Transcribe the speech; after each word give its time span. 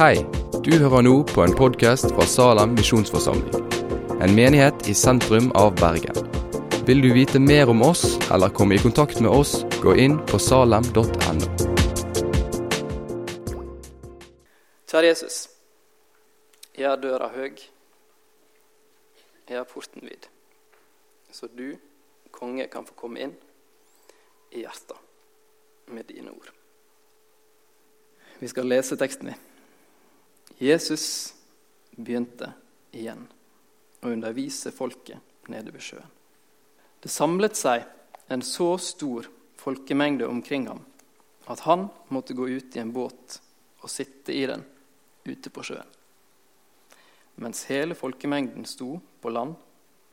Hei, 0.00 0.22
du 0.64 0.70
hører 0.80 1.02
nå 1.04 1.10
på 1.28 1.42
en 1.44 1.52
podkast 1.52 2.06
fra 2.14 2.24
Salem 2.24 2.70
misjonsforsamling. 2.72 3.66
En 4.24 4.32
menighet 4.32 4.86
i 4.88 4.94
sentrum 4.96 5.50
av 5.52 5.74
Bergen. 5.76 6.16
Vil 6.88 7.02
du 7.04 7.10
vite 7.12 7.36
mer 7.36 7.68
om 7.68 7.82
oss 7.84 8.14
eller 8.32 8.48
komme 8.48 8.78
i 8.78 8.80
kontakt 8.80 9.20
med 9.20 9.28
oss, 9.28 9.58
gå 9.82 9.92
inn 10.00 10.14
på 10.30 10.40
salem.no. 10.40 11.50
Kjære 14.88 15.10
Jesus. 15.10 15.36
Har 16.80 16.96
døra 17.04 17.28
høg. 17.36 17.60
Har 19.52 19.68
porten 19.68 20.08
vid. 20.08 20.30
Så 21.28 21.52
du, 21.52 21.76
konge, 22.32 22.70
kan 22.72 22.88
få 22.88 22.96
komme 23.04 23.28
inn 23.28 23.36
i 24.48 24.64
hjertet 24.64 24.96
med 25.92 26.08
dine 26.08 26.32
ord. 26.32 26.50
Vi 28.40 28.48
skal 28.48 28.64
lese 28.64 28.96
teksten 28.96 29.34
din. 29.34 29.46
Jesus 30.60 31.34
begynte 31.96 32.52
igjen 32.92 33.22
å 34.04 34.10
undervise 34.12 34.68
folket 34.76 35.48
nede 35.48 35.72
ved 35.72 35.84
sjøen. 35.84 36.10
Det 37.00 37.08
samlet 37.08 37.56
seg 37.56 37.86
en 38.28 38.44
så 38.44 38.74
stor 38.76 39.30
folkemengde 39.56 40.28
omkring 40.28 40.68
ham 40.68 40.84
at 41.48 41.64
han 41.64 41.88
måtte 42.12 42.36
gå 42.36 42.48
ut 42.48 42.76
i 42.76 42.82
en 42.82 42.92
båt 42.92 43.40
og 43.80 43.88
sitte 43.88 44.36
i 44.36 44.44
den 44.46 44.62
ute 45.24 45.48
på 45.48 45.64
sjøen, 45.64 45.88
mens 47.40 47.64
hele 47.72 47.96
folkemengden 47.96 48.68
sto 48.68 48.98
på 49.20 49.32
land 49.32 49.56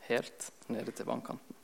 helt 0.08 0.48
nede 0.72 0.96
til 0.96 1.12
vannkanten. 1.12 1.56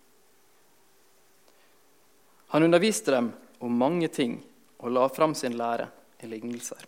Han 2.52 2.68
underviste 2.68 3.16
dem 3.16 3.32
om 3.64 3.80
mange 3.80 4.12
ting 4.12 4.42
og 4.84 4.92
la 4.92 5.08
fram 5.08 5.32
sin 5.34 5.56
lære 5.56 5.88
i 6.20 6.28
lignelser. 6.28 6.84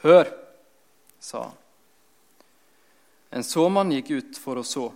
Hør, 0.00 0.30
sa 1.20 1.42
han. 1.44 1.56
En 3.30 3.44
såmann 3.44 3.92
gikk 3.94 4.10
ut 4.10 4.38
for 4.40 4.58
å 4.58 4.64
så, 4.66 4.88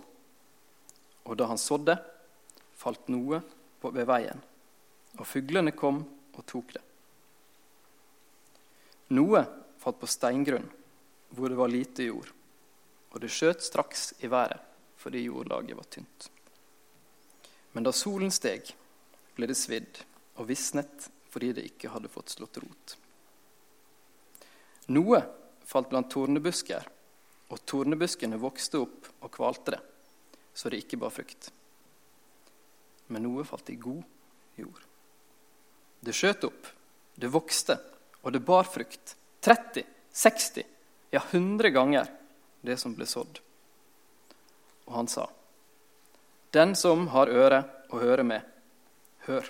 og 1.23 1.37
da 1.39 1.47
han 1.47 1.61
sådde, 1.61 1.95
falt 2.75 3.07
noe 3.13 3.39
ved 3.85 4.07
veien, 4.09 4.41
og 5.15 5.27
fuglene 5.29 5.71
kom 5.77 6.01
og 6.33 6.41
tok 6.49 6.73
det. 6.75 6.81
Noe 9.13 9.45
falt 9.79 10.01
på 10.01 10.09
steingrunn, 10.09 10.65
hvor 11.37 11.53
det 11.53 11.59
var 11.61 11.71
lite 11.71 12.09
jord, 12.09 12.31
og 13.13 13.21
det 13.21 13.31
skjøt 13.31 13.63
straks 13.63 14.11
i 14.25 14.31
været 14.31 14.71
fordi 15.05 15.21
jordlaget 15.27 15.77
var 15.77 15.85
tynt. 15.91 16.29
Men 17.75 17.85
da 17.85 17.91
solen 17.93 18.31
steg, 18.33 18.71
ble 19.37 19.45
det 19.51 19.57
svidd 19.59 19.99
og 20.39 20.47
visnet 20.49 21.09
fordi 21.29 21.51
det 21.53 21.65
ikke 21.67 21.91
hadde 21.93 22.09
fått 22.09 22.33
slått 22.33 22.57
rot. 22.63 22.95
Noe 24.93 25.21
falt 25.65 25.89
blant 25.89 26.11
tornebusker, 26.11 26.85
og 27.49 27.61
tornebuskene 27.65 28.37
vokste 28.41 28.81
opp 28.83 29.09
og 29.21 29.31
kvalte 29.33 29.75
det, 29.75 29.81
så 30.53 30.69
det 30.69 30.83
ikke 30.83 30.99
bar 31.01 31.13
frukt. 31.13 31.49
Men 33.07 33.25
noe 33.25 33.45
falt 33.45 33.69
i 33.69 33.77
god 33.81 34.03
jord. 34.61 34.81
Det 36.05 36.13
skjøt 36.13 36.45
opp, 36.47 36.69
det 37.15 37.31
vokste, 37.33 37.77
og 38.21 38.33
det 38.33 38.41
bar 38.45 38.67
frukt. 38.69 39.15
30, 39.45 39.85
60, 40.13 40.65
ja 41.13 41.21
100 41.21 41.69
ganger 41.69 42.09
det 42.65 42.77
som 42.81 42.95
ble 42.97 43.05
sådd. 43.09 43.39
Og 44.85 44.93
han 44.93 45.09
sa, 45.09 45.29
Den 46.51 46.75
som 46.75 47.07
har 47.11 47.27
øre 47.27 47.63
å 47.91 47.99
høre 47.99 48.23
med, 48.23 48.41
hør. 49.27 49.49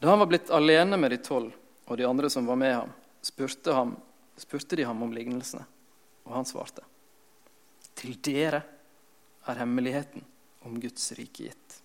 Da 0.00 0.08
han 0.08 0.22
var 0.22 0.30
blitt 0.30 0.50
alene 0.50 0.96
med 0.96 1.12
de 1.12 1.18
tolv 1.20 1.52
og 1.86 1.98
de 1.98 2.06
andre 2.08 2.30
som 2.30 2.46
var 2.48 2.56
med 2.56 2.72
ham, 2.74 2.92
spurte, 3.22 3.74
spurte 4.40 4.78
de 4.78 4.86
ham 4.88 5.02
om 5.04 5.12
lignelsene, 5.12 5.66
og 6.24 6.34
han 6.38 6.48
svarte. 6.48 6.84
Til 7.98 8.16
dere 8.24 8.62
er 9.48 9.60
hemmeligheten 9.60 10.24
om 10.64 10.78
Guds 10.80 11.12
rike 11.18 11.48
gitt. 11.48 11.80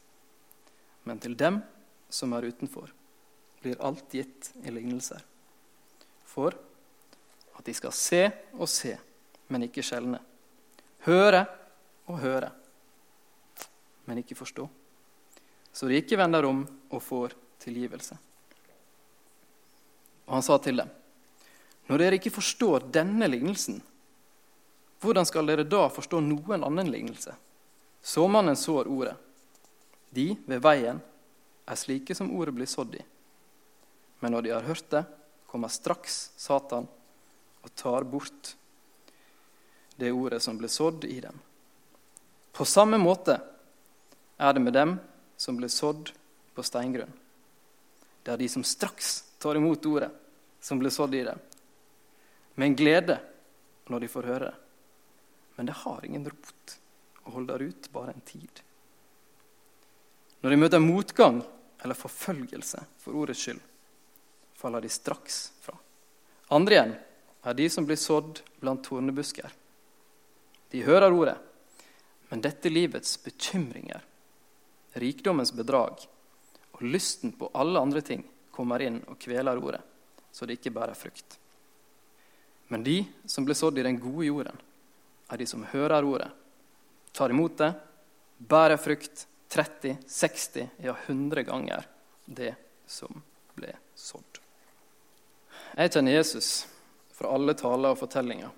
Men 1.04 1.20
til 1.22 1.36
dem 1.38 1.62
som 2.10 2.34
er 2.34 2.48
utenfor, 2.48 2.92
blir 3.62 3.82
alt 3.84 4.12
gitt 4.14 4.52
i 4.64 4.74
lignelser. 4.74 5.22
For 6.26 6.56
at 7.56 7.66
de 7.66 7.76
skal 7.76 7.94
se 7.96 8.24
og 8.54 8.70
se, 8.70 8.96
men 9.50 9.68
ikke 9.68 9.84
skjelne. 9.86 10.20
Høre 11.06 11.46
og 12.10 12.20
høre, 12.22 12.52
men 14.06 14.22
ikke 14.22 14.38
forstå. 14.38 14.68
Så 15.76 15.90
de 15.90 15.98
ikke 16.00 16.18
vender 16.20 16.46
om 16.48 16.64
og 16.90 17.02
får 17.04 17.36
tilgivelse. 17.60 18.18
Og 20.26 20.38
han 20.38 20.46
sa 20.46 20.58
til 20.62 20.80
dem, 20.82 20.90
når 21.88 22.02
dere 22.02 22.18
ikke 22.18 22.34
forstår 22.34 22.88
denne 22.94 23.28
lignelsen, 23.30 23.82
hvordan 25.04 25.28
skal 25.28 25.46
dere 25.46 25.68
da 25.68 25.86
forstå 25.94 26.22
noen 26.24 26.64
annen 26.66 26.90
lignelse? 26.90 27.36
Såmannen 28.02 28.58
sår 28.58 28.90
ordet. 28.90 29.16
De 30.10 30.32
ved 30.48 30.62
veien 30.64 31.02
er 31.66 31.78
slike 31.78 32.16
som 32.18 32.32
ordet 32.34 32.56
blir 32.56 32.70
sådd 32.70 32.96
i. 32.98 33.04
Men 34.22 34.34
når 34.34 34.46
de 34.46 34.54
har 34.56 34.66
hørt 34.66 34.90
det, 34.90 35.04
kommer 35.50 35.70
straks 35.70 36.32
Satan 36.38 36.88
og 37.66 37.74
tar 37.78 38.06
bort 38.08 38.56
det 39.96 40.12
ordet 40.12 40.42
som 40.44 40.58
ble 40.58 40.70
sådd 40.72 41.06
i 41.10 41.20
dem. 41.24 41.36
På 42.56 42.66
samme 42.66 42.98
måte 43.02 43.38
er 44.38 44.54
det 44.54 44.64
med 44.64 44.74
dem 44.76 44.98
som 45.38 45.58
ble 45.58 45.70
sådd 45.72 46.12
på 46.56 46.64
steingrunn. 46.64 47.12
Det 48.24 48.34
er 48.34 48.42
de 48.42 48.50
som 48.50 48.64
straks 48.66 49.18
tar 49.40 49.60
imot 49.60 49.86
ordet 49.86 50.10
som 50.64 50.80
ble 50.82 50.90
sådd 50.90 51.14
i 51.14 51.26
dem, 51.28 51.40
med 52.56 52.68
en 52.68 52.76
glede 52.76 53.18
når 53.92 54.04
de 54.04 54.12
får 54.12 54.30
høre. 54.32 54.54
Men 55.56 55.70
det 55.70 55.78
har 55.84 56.06
ingen 56.06 56.26
rot 56.30 56.78
og 57.26 57.38
holder 57.40 57.68
ut 57.70 57.90
bare 57.94 58.14
en 58.14 58.26
tid. 58.26 58.62
Når 60.42 60.54
de 60.54 60.62
møter 60.62 60.84
motgang 60.84 61.42
eller 61.84 61.98
forfølgelse 61.98 62.84
for 63.02 63.18
ordets 63.18 63.42
skyld, 63.46 63.62
faller 64.56 64.82
de 64.82 64.90
straks 64.90 65.40
fra. 65.62 65.76
Andre 66.56 66.76
igjen 66.76 66.96
er 67.46 67.58
de 67.58 67.70
som 67.70 67.86
blir 67.86 68.00
sådd 68.00 68.42
blant 68.62 68.84
tornebusker. 68.86 69.50
De 70.72 70.84
hører 70.86 71.14
ordet, 71.14 71.38
men 72.30 72.42
dette 72.42 72.72
livets 72.72 73.18
bekymringer, 73.24 74.02
rikdommens 75.02 75.54
bedrag 75.54 76.06
og 76.76 76.84
lysten 76.84 77.34
på 77.38 77.50
alle 77.54 77.80
andre 77.80 78.02
ting 78.06 78.24
kommer 78.56 78.82
inn 78.82 79.02
og 79.10 79.20
kveler 79.22 79.60
ordet, 79.62 79.82
så 80.32 80.46
det 80.46 80.60
ikke 80.60 80.74
bærer 80.76 80.98
frukt. 80.98 81.38
Men 82.68 82.84
de 82.84 83.04
som 83.30 83.46
ble 83.46 83.56
sådd 83.58 83.78
i 83.80 83.86
den 83.86 84.00
gode 84.02 84.26
jorden, 84.26 84.58
er 85.30 85.42
de 85.42 85.48
som 85.50 85.66
hører 85.70 86.06
ordet, 86.06 86.30
tar 87.16 87.34
imot 87.34 87.58
det, 87.58 87.72
bærer 88.38 88.78
frukt 88.82 89.28
30, 89.54 89.98
60, 90.08 90.68
ja 90.84 90.96
100 91.06 91.46
ganger 91.48 91.86
det 92.26 92.56
som 92.86 93.22
ble 93.56 93.72
sådd. 93.96 94.42
Jeg 95.76 95.92
kjenner 95.94 96.18
Jesus 96.18 96.50
fra 97.16 97.32
alle 97.36 97.56
taler 97.58 97.94
og 97.94 98.00
fortellinger 98.00 98.52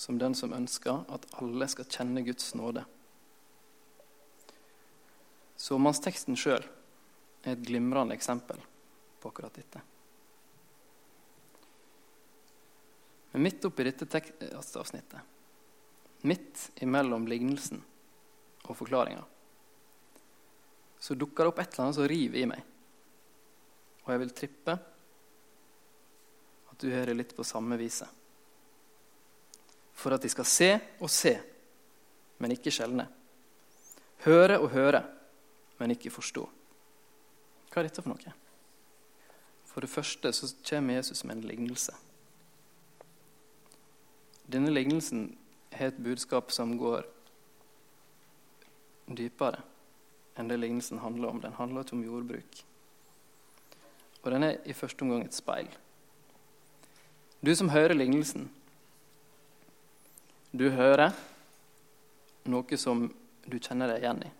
som 0.00 0.18
den 0.18 0.34
som 0.34 0.54
ønsker 0.56 1.02
at 1.12 1.26
alle 1.42 1.66
skal 1.68 1.88
kjenne 1.90 2.22
Guds 2.24 2.54
nåde. 2.56 2.84
Såmannsteksten 5.60 6.38
sjøl 6.40 6.64
er 7.44 7.52
et 7.52 7.66
glimrende 7.66 8.16
eksempel 8.16 8.60
på 9.20 9.28
akkurat 9.28 9.58
dette. 9.58 9.82
Men 13.32 13.42
midt 13.46 13.64
oppi 13.64 13.86
dette 13.86 14.22
avsnittet, 14.58 15.20
midt 16.26 16.70
imellom 16.82 17.28
lignelsen 17.30 17.82
og 18.66 18.76
forklaringa, 18.76 19.22
så 21.00 21.16
dukker 21.16 21.46
det 21.46 21.52
opp 21.52 21.60
et 21.62 21.72
eller 21.72 21.86
annet 21.86 21.96
som 21.96 22.08
river 22.10 22.40
i 22.42 22.48
meg. 22.50 22.64
Og 24.04 24.10
jeg 24.12 24.20
vil 24.24 24.34
trippe 24.36 24.74
at 26.70 26.82
du 26.82 26.90
hører 26.90 27.16
litt 27.16 27.32
på 27.36 27.46
samme 27.46 27.78
viset. 27.80 28.08
For 29.96 30.16
at 30.16 30.24
de 30.24 30.32
skal 30.32 30.48
se 30.48 30.70
og 31.00 31.10
se, 31.12 31.34
men 32.40 32.54
ikke 32.56 32.72
skjelne. 32.72 33.06
Høre 34.24 34.58
og 34.60 34.70
høre, 34.74 35.02
men 35.80 35.94
ikke 35.94 36.12
forstå. 36.12 36.44
Hva 37.70 37.80
er 37.80 37.88
dette 37.88 38.02
for 38.02 38.12
noe? 38.12 38.36
For 39.70 39.84
det 39.84 39.92
første 39.92 40.32
så 40.34 40.48
kommer 40.66 40.98
Jesus 40.98 41.22
med 41.24 41.38
en 41.38 41.48
lignelse. 41.48 41.94
Denne 44.50 44.70
lignelsen 44.72 45.36
har 45.72 45.92
et 45.92 45.98
budskap 46.02 46.50
som 46.50 46.72
går 46.78 47.04
dypere 49.06 49.62
enn 50.38 50.48
det 50.50 50.58
lignelsen 50.58 50.98
handler 51.04 51.30
om. 51.30 51.40
Den 51.42 51.54
handler 51.54 51.84
ikke 51.84 51.96
om 51.98 52.04
jordbruk. 52.04 52.64
Og 54.22 54.30
den 54.34 54.46
er 54.48 54.58
i 54.64 54.74
første 54.74 55.06
omgang 55.06 55.22
et 55.24 55.36
speil. 55.36 55.68
Du 57.40 57.54
som 57.54 57.70
hører 57.72 57.94
lignelsen, 57.94 58.50
du 60.52 60.66
hører 60.74 61.14
noe 62.50 62.76
som 62.80 63.06
du 63.46 63.56
kjenner 63.58 63.92
deg 63.92 64.02
igjen 64.02 64.26
i. 64.26 64.34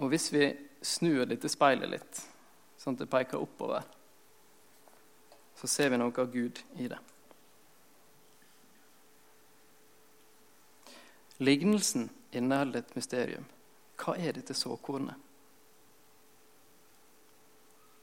Og 0.00 0.08
hvis 0.08 0.30
vi 0.32 0.48
snur 0.82 1.26
dette 1.28 1.50
speilet 1.52 1.92
litt, 1.92 2.24
sånn 2.80 2.96
at 2.96 3.04
det 3.04 3.12
peker 3.12 3.42
oppover, 3.42 3.84
så 5.60 5.68
ser 5.68 5.92
vi 5.92 6.00
noe 6.00 6.14
av 6.16 6.32
Gud 6.32 6.62
i 6.80 6.88
det. 6.88 6.98
Lignelsen 11.40 12.10
inneholder 12.36 12.82
et 12.82 12.94
mysterium. 12.94 13.46
Hva 13.96 14.12
er 14.20 14.36
dette 14.36 14.52
såkornet? 14.54 15.16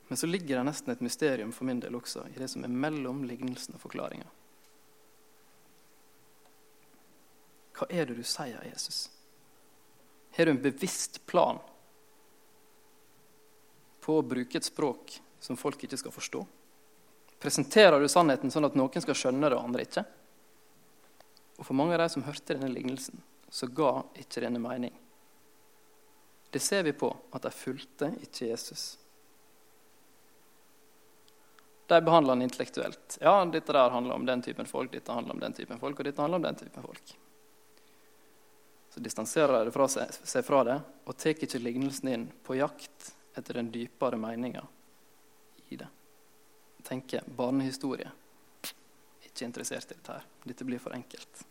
Men 0.07 0.17
så 0.17 0.27
ligger 0.27 0.57
det 0.57 0.63
nesten 0.63 0.93
et 0.93 1.03
mysterium 1.05 1.51
for 1.53 1.67
min 1.69 1.81
del 1.83 1.95
også 1.99 2.23
i 2.31 2.39
det 2.39 2.47
som 2.49 2.63
er 2.65 2.73
mellom 2.73 3.21
lignelsen 3.27 3.75
og 3.77 3.83
forklaringa. 3.83 4.25
Hva 7.77 7.89
er 7.93 8.09
det 8.09 8.17
du 8.17 8.25
sier, 8.25 8.57
Jesus? 8.71 9.09
Har 10.33 10.45
du 10.45 10.55
en 10.55 10.61
bevisst 10.61 11.19
plan 11.29 11.59
på 14.01 14.17
å 14.17 14.25
bruke 14.25 14.57
et 14.57 14.65
språk 14.65 15.19
som 15.43 15.59
folk 15.59 15.83
ikke 15.85 15.99
skal 15.99 16.15
forstå? 16.15 16.41
Presenterer 17.37 18.01
du 18.01 18.09
sannheten 18.09 18.49
sånn 18.49 18.65
at 18.65 18.77
noen 18.79 19.03
skal 19.03 19.17
skjønne 19.17 19.51
det, 19.51 19.59
og 19.59 19.67
andre 19.69 19.85
ikke? 19.85 20.07
Og 21.57 21.65
for 21.65 21.77
mange 21.77 21.97
av 21.97 22.03
de 22.03 22.09
som 22.13 22.25
hørte 22.25 22.55
denne 22.55 22.69
lignelsen, 22.71 23.19
så 23.49 23.67
ga 23.67 24.03
ikke 24.19 24.43
denne 24.43 24.61
mening. 24.61 24.93
Det 26.49 26.59
ser 26.63 26.83
vi 26.83 26.93
på 26.93 27.09
at 27.35 27.43
de 27.43 27.51
fulgte 27.51 28.11
ikke 28.23 28.51
Jesus. 28.51 28.97
De 31.87 32.01
behandler 32.01 32.35
han 32.35 32.41
intellektuelt. 32.41 33.17
Ja, 33.21 33.45
dette 33.45 33.73
der 33.73 33.89
handler 33.89 34.15
om 34.15 34.25
den 34.25 34.41
typen 34.41 34.65
folk, 34.65 34.91
dette 34.91 35.11
handler 35.11 35.33
om 35.33 35.39
den 35.39 35.53
typen 35.55 35.79
folk, 35.79 35.99
og 35.99 36.05
dette 36.05 36.21
handler 36.21 36.41
om 36.41 36.47
den 36.47 36.59
typen 36.59 36.83
folk. 36.83 37.13
Så 38.89 39.03
distanserer 39.03 39.65
de 39.65 39.87
seg, 39.87 40.15
seg 40.23 40.45
fra 40.45 40.63
det 40.67 40.77
og 41.05 41.15
tar 41.15 41.35
ikke 41.35 41.61
lignelsen 41.61 42.11
inn 42.11 42.27
på 42.43 42.57
jakt 42.59 43.11
etter 43.37 43.59
den 43.59 43.71
dypere 43.71 44.19
meninga 44.19 44.63
i 45.69 45.79
det. 45.79 45.87
Tenker 46.87 47.23
barnehistorie. 47.35 48.11
Ikke 49.37 49.45
interessert 49.45 49.91
i 49.91 49.93
dette 49.93 50.15
her. 50.15 50.23
Dette 50.49 50.65
blir 50.65 50.81
for 50.81 50.95
enkelt. 50.97 51.43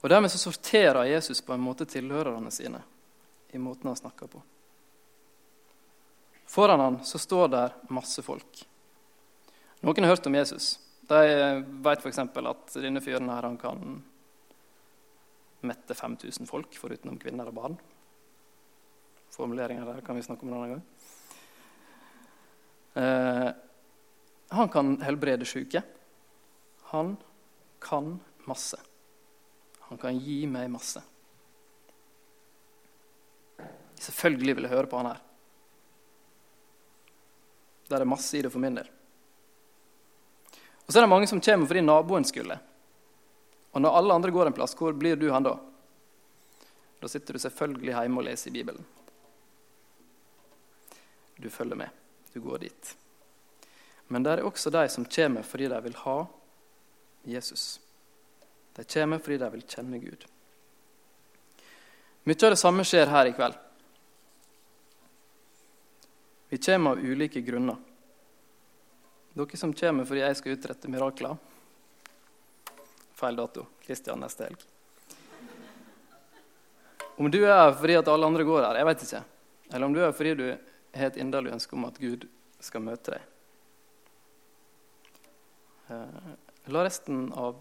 Og 0.00 0.08
Dermed 0.08 0.32
så 0.32 0.38
sorterer 0.40 1.10
Jesus 1.10 1.42
på 1.44 1.52
en 1.52 1.60
måte 1.60 1.84
tilhørerne 1.84 2.48
sine 2.50 2.80
i 3.52 3.60
måten 3.60 3.90
han 3.90 3.98
snakker 3.98 4.30
på. 4.32 4.40
Foran 6.48 6.80
han 6.80 6.96
så 7.04 7.20
står 7.20 7.52
der 7.52 7.76
masse 7.92 8.24
folk. 8.24 8.62
Noen 9.84 10.08
har 10.08 10.14
hørt 10.14 10.30
om 10.30 10.40
Jesus. 10.40 10.70
De 11.04 11.20
vet 11.84 12.00
f.eks. 12.00 12.22
at 12.24 12.74
denne 12.80 13.04
fyren 13.04 13.28
her 13.28 13.50
han 13.50 13.60
kan 13.60 14.00
mette 15.60 15.94
5000 15.94 16.48
folk, 16.48 16.80
foruten 16.80 17.20
kvinner 17.20 17.52
og 17.52 17.60
barn. 17.60 17.78
Formuleringer 19.36 19.84
der 19.84 20.00
kan 20.06 20.16
vi 20.16 20.24
snakke 20.24 20.48
om 20.48 20.54
en 20.54 20.58
annen 20.62 20.76
gang. 20.78 20.84
Eh, 23.04 23.50
han 24.56 24.72
kan 24.72 24.96
helbrede 25.04 25.44
syke. 25.44 25.84
Han 26.90 27.16
kan 27.78 28.20
masse. 28.44 28.78
Han 29.80 29.98
kan 29.98 30.18
gi 30.18 30.42
meg 30.46 30.70
masse. 30.70 31.02
Selvfølgelig 34.00 34.56
vil 34.56 34.66
jeg 34.66 34.72
høre 34.72 34.90
på 34.90 34.98
han 34.98 35.10
her. 35.12 35.20
Der 37.90 38.02
er 38.02 38.08
masse 38.08 38.38
i 38.38 38.42
det 38.42 38.50
for 38.50 38.62
min 38.62 38.78
del. 38.78 38.88
Og 40.86 40.90
så 40.90 40.98
er 40.98 41.06
det 41.06 41.12
mange 41.12 41.28
som 41.30 41.42
kommer 41.42 41.70
fordi 41.70 41.82
naboen 41.84 42.26
skulle. 42.26 42.58
Og 43.70 43.82
når 43.82 43.98
alle 43.98 44.14
andre 44.14 44.34
går 44.34 44.50
en 44.50 44.56
plass, 44.56 44.74
hvor 44.74 44.94
blir 44.98 45.18
du 45.18 45.28
han 45.30 45.46
da? 45.46 45.54
Da 46.98 47.08
sitter 47.08 47.38
du 47.38 47.42
selvfølgelig 47.42 47.94
hjemme 47.94 48.18
og 48.18 48.26
leser 48.26 48.50
i 48.50 48.54
Bibelen. 48.58 48.86
Du 51.38 51.46
følger 51.50 51.78
med. 51.78 51.94
Du 52.34 52.40
går 52.42 52.66
dit. 52.66 52.96
Men 54.10 54.26
det 54.26 54.34
er 54.34 54.44
også 54.44 54.74
de 54.74 54.88
som 54.90 55.06
kommer 55.06 55.46
fordi 55.46 55.70
de 55.70 55.82
vil 55.86 55.98
ha 56.02 56.18
Jesus. 57.22 57.80
De 58.76 58.84
kommer 58.84 59.18
fordi 59.18 59.38
de 59.38 59.50
vil 59.50 59.66
kjenne 59.66 59.98
Gud. 59.98 60.24
Mye 62.24 62.44
av 62.46 62.54
det 62.54 62.60
samme 62.60 62.84
skjer 62.86 63.10
her 63.10 63.28
i 63.28 63.34
kveld. 63.36 63.56
Vi 66.50 66.58
kommer 66.58 66.96
av 66.96 67.04
ulike 67.04 67.40
grunner. 67.40 67.76
Dere 69.32 69.56
som 69.56 69.72
kommer 69.72 70.08
fordi 70.08 70.24
jeg 70.24 70.36
skal 70.40 70.56
utrette 70.56 70.90
mirakler. 70.90 71.36
Feil 73.14 73.38
dato. 73.38 73.66
Kristian 73.84 74.20
neste 74.20 74.48
helg. 74.48 74.64
Om 77.20 77.28
du 77.30 77.42
er 77.44 77.52
her 77.52 77.74
fordi 77.76 77.98
at 78.00 78.08
alle 78.08 78.26
andre 78.26 78.46
går 78.48 78.64
her, 78.64 78.80
jeg 78.80 78.88
vet 78.88 79.02
ikke. 79.06 79.22
Eller 79.70 79.86
om 79.86 79.94
du 79.94 80.00
er 80.00 80.08
her 80.08 80.16
fordi 80.16 80.34
du 80.38 80.46
har 80.50 81.10
et 81.10 81.18
inderlig 81.20 81.52
ønske 81.54 81.76
om 81.76 81.84
at 81.86 81.98
Gud 82.00 82.24
skal 82.64 82.84
møte 82.84 83.14
deg. 83.14 83.26
La 86.68 86.84
resten 86.84 87.30
av 87.32 87.56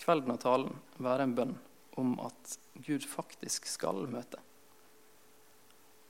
kvelden 0.00 0.32
og 0.32 0.40
talen 0.40 0.78
være 1.02 1.26
en 1.26 1.34
bønn 1.36 1.54
om 2.00 2.14
at 2.22 2.54
Gud 2.86 3.04
faktisk 3.04 3.66
skal 3.68 4.06
møte. 4.08 4.40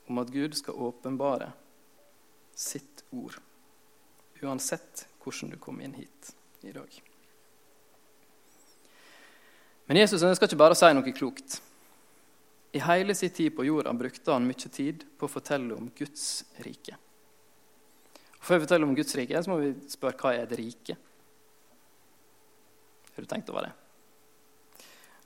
Om 0.08 0.20
at 0.22 0.30
Gud 0.32 0.54
skal 0.56 0.78
åpenbare 0.88 1.50
sitt 2.58 3.02
ord, 3.10 3.38
uansett 4.42 5.06
hvordan 5.22 5.52
du 5.54 5.58
kom 5.60 5.80
inn 5.82 5.96
hit 5.98 6.32
i 6.62 6.72
dag. 6.74 7.00
Men 9.88 10.02
Jesus 10.02 10.22
ønsker 10.22 10.48
ikke 10.48 10.60
bare 10.60 10.76
å 10.76 10.78
si 10.78 10.92
noe 10.92 11.16
klokt. 11.16 11.58
I 12.76 12.80
hele 12.84 13.14
sin 13.16 13.32
tid 13.32 13.54
på 13.56 13.64
jorda 13.64 13.94
brukte 13.96 14.34
han 14.34 14.44
mye 14.44 14.70
tid 14.72 15.06
på 15.16 15.24
å 15.24 15.32
fortelle 15.32 15.74
om 15.74 15.88
Guds 15.96 16.44
rike. 16.64 16.98
Før 18.38 18.58
vi 18.58 18.66
forteller 18.66 18.86
om 18.86 18.96
Guds 18.96 19.16
rike, 19.16 19.40
så 19.42 19.50
må 19.50 19.56
vi 19.62 19.70
spørre 19.90 20.20
hva 20.20 20.34
er 20.36 20.44
et 20.44 20.58
rike. 20.60 20.96
Har 23.18 23.22
du 23.22 23.26
tenkt 23.26 23.48
over 23.50 23.64
det? 23.66 23.72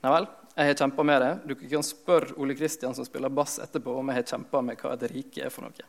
Nei 0.00 0.10
vel, 0.14 0.26
jeg 0.56 0.68
har 0.70 0.78
kjempa 0.80 1.04
med 1.04 1.18
det. 1.20 1.32
Du 1.44 1.50
kan 1.60 1.82
spørre 1.84 2.32
Ole 2.40 2.54
Kristian 2.56 2.94
som 2.96 3.04
spiller 3.04 3.28
bass 3.28 3.58
etterpå, 3.60 3.98
om 4.00 4.08
jeg 4.08 4.16
har 4.16 4.30
kjempa 4.30 4.62
med 4.64 4.80
hva 4.80 4.94
et 4.94 5.04
rike 5.12 5.42
er 5.44 5.52
for 5.52 5.66
noe. 5.66 5.84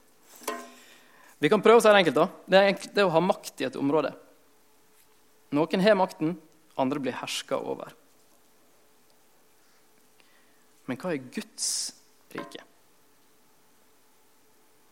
Vi 1.39 1.51
kan 1.53 1.63
prøve 1.63 1.79
å 1.79 1.85
si 1.85 1.87
det 1.87 2.01
enkelt. 2.01 2.19
da. 2.19 2.27
Det 2.43 2.59
er, 2.59 2.67
enkelt, 2.73 2.91
det 2.91 3.05
er 3.05 3.07
å 3.07 3.13
ha 3.15 3.21
makt 3.23 3.63
i 3.63 3.69
et 3.69 3.79
område. 3.79 4.11
Noen 5.55 5.85
har 5.87 5.95
makten, 6.01 6.35
andre 6.75 7.05
blir 7.07 7.15
herska 7.21 7.61
over. 7.71 7.95
Men 10.91 10.99
hva 10.99 11.15
er 11.15 11.23
Guds 11.39 11.71
rike? 12.35 12.67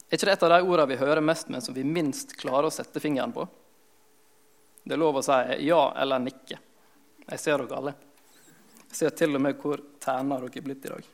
Er 0.07 0.15
ikke 0.15 0.31
det 0.31 0.39
et 0.39 0.47
av 0.47 0.55
de 0.55 0.63
ordene 0.63 0.93
vi 0.95 1.01
hører 1.03 1.27
mest 1.27 1.51
med, 1.51 1.59
som 1.59 1.75
vi 1.75 1.83
minst 1.83 2.37
klarer 2.39 2.71
å 2.71 2.73
sette 2.79 3.03
fingeren 3.03 3.35
på? 3.35 3.51
Det 4.87 4.95
er 4.95 5.07
lov 5.09 5.19
å 5.19 5.27
si 5.27 5.65
ja 5.67 5.89
eller 5.99 6.23
nikke. 6.23 6.63
Jeg 7.27 7.39
ser 7.39 7.61
dere 7.61 7.77
alle. 7.77 7.93
Jeg 8.89 8.97
ser 8.99 9.15
til 9.15 9.37
og 9.37 9.43
med 9.43 9.57
hvor 9.61 9.81
terna 10.03 10.39
dere 10.41 10.51
er 10.59 10.65
blitt 10.65 10.85
i 10.85 10.93
dag. 10.93 11.09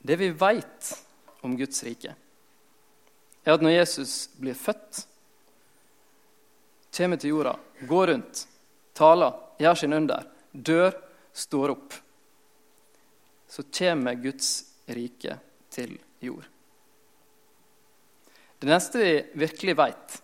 Det 0.00 0.16
vi 0.16 0.30
veit 0.32 0.92
om 1.44 1.56
Guds 1.58 1.82
rike, 1.84 2.14
er 3.44 3.56
at 3.56 3.64
når 3.64 3.74
Jesus 3.74 4.28
blir 4.40 4.56
født, 4.56 5.06
kommer 6.96 7.20
til 7.20 7.34
jorda, 7.34 7.52
går 7.88 8.12
rundt, 8.12 8.46
taler, 8.96 9.36
gjør 9.60 9.78
sin 9.80 9.96
under, 9.96 10.24
dør 10.52 10.96
står 11.32 11.74
opp, 11.74 11.94
så 13.50 13.64
kommer 13.76 14.18
Guds 14.20 14.50
rike 14.88 15.36
til 15.72 15.96
jord. 16.20 16.48
Det 18.60 18.68
neste 18.68 19.00
vi 19.00 19.12
virkelig 19.40 19.76
veit, 19.78 20.16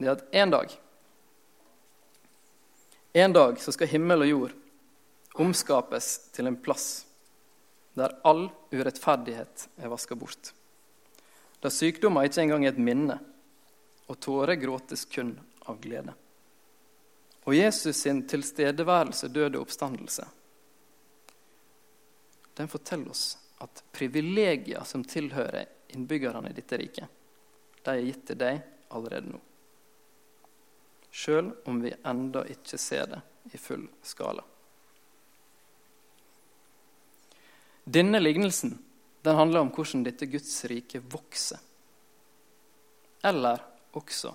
er 0.00 0.14
at 0.14 0.24
en 0.34 0.54
dag 0.54 0.72
En 3.12 3.32
dag 3.32 3.58
så 3.60 3.72
skal 3.74 3.90
himmel 3.90 4.22
og 4.22 4.30
jord 4.30 4.56
omskapes 5.40 6.12
til 6.34 6.50
en 6.50 6.58
plass 6.62 7.06
der 7.98 8.14
all 8.26 8.46
urettferdighet 8.70 9.66
er 9.82 9.90
vaska 9.90 10.14
bort. 10.14 10.52
Der 11.60 11.72
sykdommer 11.74 12.24
ikke 12.24 12.44
engang 12.44 12.64
er 12.64 12.72
et 12.72 12.80
minne, 12.80 13.18
og 14.06 14.18
tårer 14.22 14.58
gråtes 14.58 15.04
kun 15.10 15.34
av 15.68 15.80
glede. 15.82 16.14
Og 17.46 17.56
Jesus 17.56 17.98
sin 18.04 18.22
tilstedeværelse, 18.28 19.28
døde 19.28 19.58
oppstandelse, 19.58 20.26
den 22.56 22.68
forteller 22.68 23.10
oss 23.10 23.38
at 23.60 23.82
privilegier 23.94 24.84
som 24.84 25.04
tilhører 25.04 25.66
innbyggerne 25.94 26.50
i 26.50 26.56
dette 26.56 26.78
riket, 26.78 27.06
de 27.80 27.92
er 27.92 28.04
gitt 28.04 28.26
til 28.28 28.38
deg 28.40 28.60
allerede 28.92 29.32
nå. 29.32 29.40
Sjøl 31.10 31.50
om 31.68 31.80
vi 31.82 31.92
enda 32.06 32.44
ikke 32.48 32.78
ser 32.78 33.08
det 33.10 33.20
i 33.54 33.58
full 33.58 33.88
skala. 34.06 34.44
Denne 37.84 38.20
lignelsen 38.20 38.76
den 39.24 39.36
handler 39.36 39.64
om 39.64 39.72
hvordan 39.74 40.04
dette 40.06 40.28
Guds 40.30 40.52
rike 40.70 41.02
vokser. 41.12 41.58
Eller 43.26 43.60
også 43.96 44.32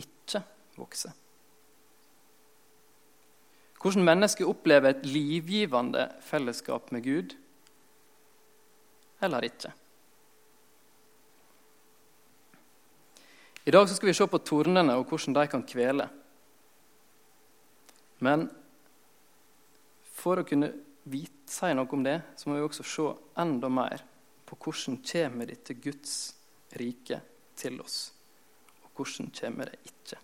ikke 0.00 0.40
vokser. 0.76 1.12
Hvordan 3.82 4.06
mennesket 4.06 4.48
opplever 4.48 4.94
et 4.94 5.04
livgivende 5.06 6.08
fellesskap 6.24 6.92
med 6.94 7.04
Gud 7.04 7.34
eller 9.22 9.46
ikke. 9.46 9.72
I 13.66 13.70
dag 13.70 13.88
skal 13.88 14.06
vi 14.06 14.14
se 14.14 14.26
på 14.30 14.38
tornene 14.46 14.94
og 14.94 15.08
hvordan 15.10 15.34
de 15.34 15.42
kan 15.50 15.64
kvele. 15.66 16.04
Men 18.22 18.44
for 20.14 20.38
å 20.38 20.44
kunne 20.46 20.68
vite, 21.10 21.50
si 21.50 21.72
noe 21.74 21.90
om 21.90 22.04
det, 22.06 22.14
så 22.38 22.46
må 22.46 22.60
vi 22.60 22.62
også 22.62 22.86
se 22.86 23.06
enda 23.42 23.66
mer 23.66 24.04
på 24.46 24.58
hvordan 24.62 25.00
kommer 25.02 25.50
dette 25.50 25.74
Guds 25.82 26.14
rike 26.78 27.18
til 27.58 27.80
oss, 27.82 27.96
og 28.86 29.00
hvordan 29.00 29.32
kommer 29.34 29.72
det 29.72 29.80
ikke. 29.90 30.20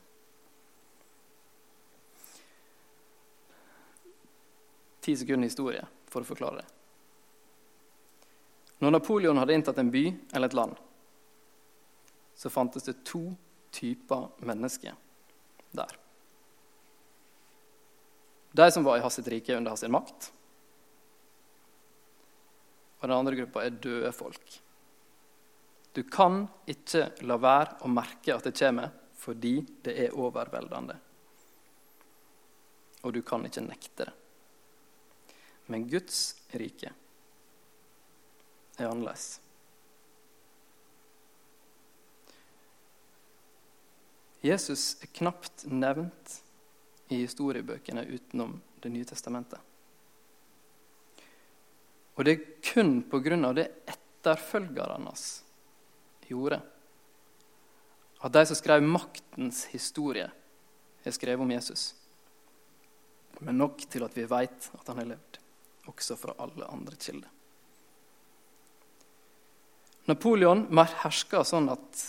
Ti 5.02 5.16
sekunder 5.18 5.50
historie 5.50 5.82
for 6.06 6.22
å 6.22 6.30
forklare 6.30 6.62
det. 6.62 6.70
Når 8.86 8.96
Napoleon 9.00 9.42
hadde 9.42 9.58
inntatt 9.58 9.82
en 9.82 9.90
by 9.90 10.06
eller 10.30 10.46
et 10.46 10.58
land, 10.62 10.78
så 12.34 12.50
fantes 12.50 12.88
det 12.88 13.00
to 13.06 13.24
typer 13.72 14.28
mennesker 14.44 14.96
der. 15.72 15.98
De 18.52 18.68
som 18.72 18.84
var 18.84 18.98
i 18.98 19.04
hans 19.04 19.18
rike 19.18 19.56
under 19.56 19.72
hans 19.72 19.84
makt. 19.88 20.32
Og 23.00 23.08
den 23.08 23.16
andre 23.16 23.36
gruppa 23.40 23.64
er 23.64 23.78
døde 23.82 24.12
folk. 24.12 24.58
Du 25.92 26.02
kan 26.08 26.44
ikke 26.68 27.08
la 27.26 27.36
være 27.40 27.80
å 27.84 27.90
merke 27.92 28.34
at 28.36 28.46
det 28.46 28.56
kommer, 28.56 28.92
fordi 29.16 29.58
det 29.84 29.96
er 30.06 30.16
overveldende. 30.16 30.96
Og 33.02 33.12
du 33.16 33.22
kan 33.26 33.44
ikke 33.48 33.64
nekte 33.64 34.06
det. 34.06 34.14
Men 35.72 35.86
Guds 35.88 36.20
rike 36.58 36.92
er 38.78 38.88
annerledes. 38.88 39.38
Jesus 44.42 44.96
er 45.02 45.10
knapt 45.14 45.66
nevnt 45.70 46.38
i 47.12 47.22
historiebøkene 47.22 48.04
utenom 48.10 48.60
Det 48.82 48.90
nye 48.90 49.06
testamentet. 49.06 49.60
Og 52.18 52.24
det 52.26 52.32
er 52.32 52.46
kun 52.66 53.02
pga. 53.06 53.52
det 53.54 53.68
etterfølgerne 53.86 55.06
hans 55.06 55.44
gjorde, 56.26 56.60
at 58.22 58.32
de 58.32 58.46
som 58.46 58.56
skrev 58.56 58.82
maktens 58.82 59.64
historie, 59.70 60.30
har 61.04 61.12
skrevet 61.12 61.42
om 61.42 61.50
Jesus. 61.50 61.94
Men 63.40 63.58
nok 63.58 63.82
til 63.90 64.02
at 64.02 64.16
vi 64.16 64.24
vet 64.24 64.70
at 64.74 64.88
han 64.88 64.98
har 64.98 65.08
levd, 65.14 65.38
også 65.86 66.16
fra 66.16 66.34
alle 66.38 66.66
andre 66.66 66.96
kilder. 66.96 67.30
Napoleon 70.06 70.66
mer 70.74 70.90
herska 71.02 71.44
sånn 71.46 71.70
at 71.70 72.02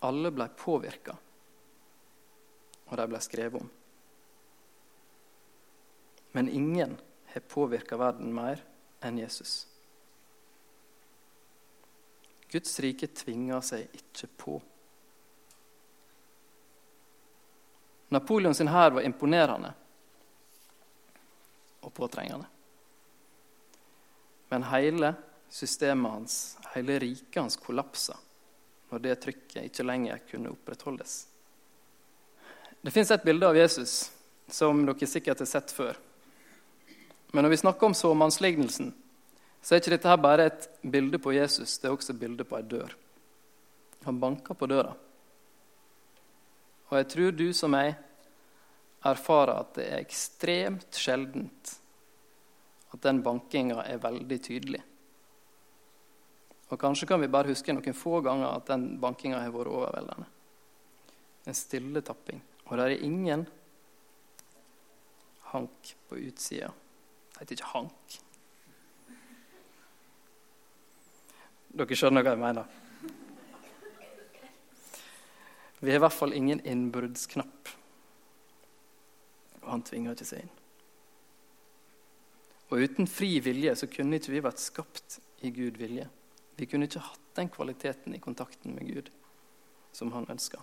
alle 0.00 0.30
ble 0.32 0.46
påvirka, 0.56 1.16
og 2.88 2.96
de 2.96 3.06
ble 3.10 3.20
skrevet 3.22 3.60
om. 3.60 3.68
Men 6.32 6.48
ingen 6.48 6.96
har 7.32 7.46
påvirka 7.50 7.98
verden 8.00 8.32
mer 8.34 8.62
enn 9.04 9.18
Jesus. 9.18 9.66
Guds 12.50 12.72
rike 12.82 13.06
tvinger 13.14 13.60
seg 13.62 13.92
ikke 13.94 14.30
på. 14.40 14.56
Napoleon 18.10 18.56
sin 18.58 18.70
hær 18.72 18.96
var 18.96 19.06
imponerende 19.06 19.70
og 21.86 21.92
påtrengende. 21.94 22.48
Men 24.50 24.66
hele 24.66 25.12
systemet 25.50 26.10
hans, 26.16 26.40
hele 26.74 26.98
riket 26.98 27.38
hans, 27.38 27.58
kollapsa 27.60 28.16
når 28.90 29.02
det 29.04 29.18
trykket 29.22 29.68
ikke 29.68 29.86
lenger 29.86 30.22
kunne 30.30 30.52
opprettholdes. 30.52 31.26
Det 32.80 32.92
fins 32.94 33.10
et 33.10 33.24
bilde 33.24 33.46
av 33.46 33.58
Jesus 33.58 34.10
som 34.50 34.82
dere 34.86 35.06
sikkert 35.06 35.42
har 35.42 35.48
sett 35.48 35.70
før. 35.70 35.98
Men 37.30 37.44
når 37.44 37.54
vi 37.54 37.60
snakker 37.62 37.86
om 37.86 37.94
såmannslignelsen, 37.94 38.90
så 39.62 39.74
er 39.74 39.82
ikke 39.82 39.92
dette 39.94 40.10
her 40.10 40.20
bare 40.20 40.48
et 40.48 40.68
bilde 40.82 41.20
på 41.20 41.34
Jesus, 41.36 41.78
det 41.78 41.88
er 41.88 41.94
også 41.94 42.14
et 42.14 42.22
bilde 42.22 42.46
på 42.48 42.56
ei 42.58 42.66
dør. 42.66 42.94
Han 44.06 44.18
banker 44.20 44.56
på 44.56 44.66
døra. 44.70 44.94
Og 46.90 46.96
jeg 46.98 47.08
tror 47.12 47.36
du 47.36 47.46
som 47.54 47.70
meg 47.76 47.92
erfarer 49.06 49.60
at 49.60 49.76
det 49.76 49.86
er 49.86 50.00
ekstremt 50.00 50.96
sjeldent 50.96 51.76
at 52.90 53.02
den 53.04 53.20
bankinga 53.22 53.84
er 53.86 54.00
veldig 54.02 54.38
tydelig. 54.42 54.80
Og 56.70 56.78
kanskje 56.78 57.08
kan 57.10 57.20
vi 57.20 57.30
bare 57.30 57.50
huske 57.50 57.74
noen 57.74 57.96
få 57.96 58.20
ganger 58.22 58.52
at 58.52 58.68
den 58.70 58.92
bankinga 59.02 59.40
har 59.42 59.50
vært 59.54 59.72
overveldende. 59.74 60.26
En 61.50 61.56
stille 61.56 62.02
tapping. 62.06 62.38
Og 62.68 62.76
det 62.78 62.84
er 62.86 63.02
ingen 63.02 63.46
hank 65.50 65.94
på 66.08 66.18
utsida. 66.20 66.70
Det 67.32 67.42
heter 67.42 67.58
ikke 67.58 67.72
hank. 67.72 68.20
Dere 71.70 71.98
skjønner 71.98 72.26
hva 72.26 72.36
jeg 72.36 72.42
mener. 72.42 72.78
Vi 75.80 75.90
har 75.90 75.98
i 75.98 76.04
hvert 76.04 76.14
fall 76.14 76.36
ingen 76.36 76.62
innbruddsknapp. 76.66 77.74
Og 79.64 79.68
han 79.72 79.84
tvinger 79.86 80.14
ikke 80.14 80.28
seg 80.28 80.44
inn. 80.44 80.56
Og 82.70 82.84
uten 82.86 83.10
fri 83.10 83.32
vilje 83.42 83.74
så 83.80 83.88
kunne 83.90 84.20
ikke 84.20 84.36
vi 84.36 84.42
vært 84.44 84.62
skapt 84.62 85.18
i 85.42 85.50
Gud 85.54 85.80
vilje. 85.80 86.06
Vi 86.56 86.66
kunne 86.66 86.88
ikke 86.88 87.04
hatt 87.04 87.30
den 87.38 87.48
kvaliteten 87.52 88.14
i 88.14 88.20
kontakten 88.22 88.74
med 88.74 88.88
Gud 88.90 89.10
som 89.92 90.12
han 90.12 90.28
ønska. 90.30 90.60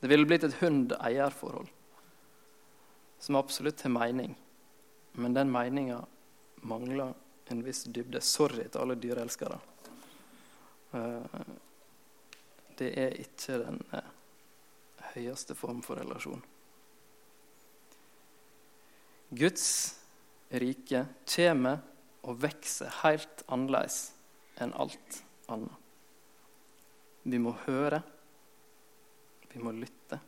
Det 0.00 0.08
ville 0.08 0.26
blitt 0.26 0.44
et 0.44 0.56
hund-eier-forhold 0.62 1.68
som 3.20 3.36
absolutt 3.36 3.82
har 3.84 3.92
mening, 3.92 4.32
men 5.12 5.34
den 5.36 5.50
meninga 5.52 5.98
mangler 6.64 7.12
en 7.50 7.64
viss 7.64 7.84
dybde. 7.84 8.20
Sorry 8.24 8.64
til 8.68 8.80
alle 8.80 8.96
dyreelskere. 8.96 9.58
Eh, 10.96 11.40
det 12.78 12.90
er 12.96 13.18
ikke 13.20 13.58
den 13.60 13.80
eh, 13.92 14.10
høyeste 15.12 15.56
form 15.58 15.82
for 15.84 16.00
relasjon. 16.00 16.42
Guds 19.30 19.66
rike 20.50 21.04
kommer 21.34 21.84
og 22.26 22.40
vokser 22.42 22.90
helt 23.02 23.44
annerledes 23.46 24.10
enn 24.60 24.74
alt 24.76 25.22
annet. 25.50 25.76
Vi 27.22 27.38
må 27.38 27.52
høre, 27.66 28.00
vi 29.52 29.60
må 29.60 29.72
lytte, 29.76 30.18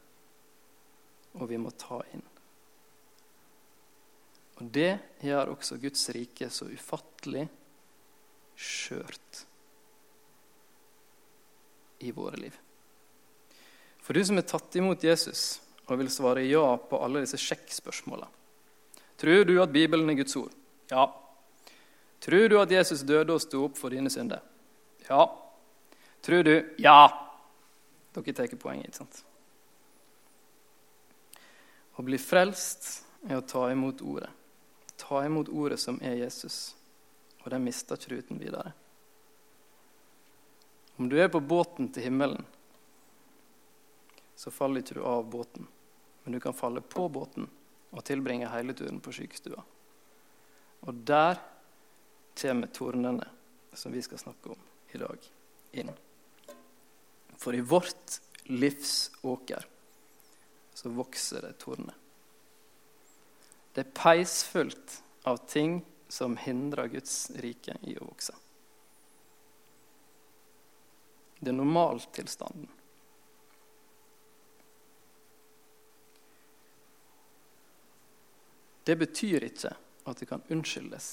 og 1.41 1.49
vi 1.49 1.59
må 1.61 1.73
ta 1.81 2.03
inn. 2.13 2.25
Og 4.61 4.69
det 4.75 4.93
gjør 5.25 5.55
også 5.55 5.79
Guds 5.83 6.05
rike 6.15 6.51
så 6.53 6.69
ufattelig 6.69 7.47
skjørt 8.59 9.41
i 12.05 12.13
våre 12.15 12.39
liv. 12.39 12.55
For 14.03 14.15
du 14.15 14.23
som 14.27 14.39
er 14.39 14.47
tatt 14.47 14.77
imot 14.79 15.05
Jesus 15.07 15.63
og 15.89 15.99
vil 16.01 16.11
svare 16.13 16.45
ja 16.45 16.65
på 16.77 17.01
alle 17.03 17.23
disse 17.25 17.41
sjekkspørsmåla. 17.41 18.29
Tror 19.19 19.45
du 19.47 19.57
at 19.63 19.73
Bibelen 19.73 20.11
er 20.11 20.19
Guds 20.19 20.37
ord? 20.39 20.55
Ja. 20.91 21.07
Tror 22.23 22.49
du 22.49 22.59
at 22.61 22.71
Jesus 22.71 23.03
døde 23.07 23.35
og 23.35 23.43
sto 23.43 23.65
opp 23.67 23.79
for 23.81 23.91
dine 23.91 24.11
synder? 24.13 24.43
Ja. 25.09 25.25
Tror 26.23 26.47
du? 26.47 26.55
Ja. 26.79 27.11
Dere 28.15 28.35
tar 28.37 28.53
poenget, 28.61 28.93
ikke 28.93 29.01
sant? 29.03 29.23
Å 31.99 32.05
bli 32.07 32.21
frelst 32.23 33.03
er 33.27 33.41
å 33.41 33.47
ta 33.47 33.67
imot 33.73 34.05
ordet. 34.07 34.31
Ta 35.01 35.25
imot 35.27 35.51
ordet 35.51 35.81
som 35.83 35.99
er 36.05 36.21
Jesus, 36.21 36.77
og 37.43 37.51
det 37.51 37.61
mister 37.61 37.99
ikke 37.99 38.23
uten 38.23 38.41
videre. 38.41 38.73
Om 40.97 41.09
du 41.11 41.19
er 41.19 41.33
på 41.33 41.41
båten 41.41 41.91
til 41.93 42.07
himmelen, 42.07 42.45
så 44.37 44.53
faller 44.55 44.83
ikke 44.83 45.01
du 45.01 45.05
av 45.07 45.25
båten, 45.31 45.67
men 46.23 46.37
du 46.37 46.41
kan 46.41 46.55
falle 46.55 46.81
på 46.81 47.09
båten 47.11 47.49
og 47.93 48.05
tilbringe 48.07 48.51
hele 48.53 48.75
turen 48.79 49.01
på 49.03 49.15
sykestua. 49.15 49.63
Og 50.87 51.03
der 51.07 51.41
kommer 52.41 52.67
tornene 52.67 53.29
som 53.73 53.93
vi 53.93 54.03
skal 54.03 54.19
snakke 54.19 54.55
om 54.55 54.59
i 54.93 54.99
dag, 54.99 55.19
inn. 55.73 55.91
For 57.37 57.55
i 57.55 57.61
vårt 57.61 58.21
livsåker 58.45 59.67
så 60.75 60.89
vokser 60.89 61.43
det 61.43 61.53
torner. 61.59 61.97
Det 63.73 63.81
er 63.87 63.95
peisfullt 63.97 64.99
av 65.25 65.41
ting 65.49 65.81
som 66.09 66.37
hindrer 66.37 66.91
Guds 66.93 67.31
rike 67.41 67.77
i 67.89 67.97
å 67.97 68.05
vokse. 68.05 68.37
Det 71.41 71.51
er 71.51 71.57
normaltilstanden. 71.57 72.69
Det 78.85 78.97
betyr 78.99 79.47
ikke 79.47 79.73
at 80.11 80.19
det 80.21 80.29
kan 80.29 80.43
unnskyldes 80.51 81.11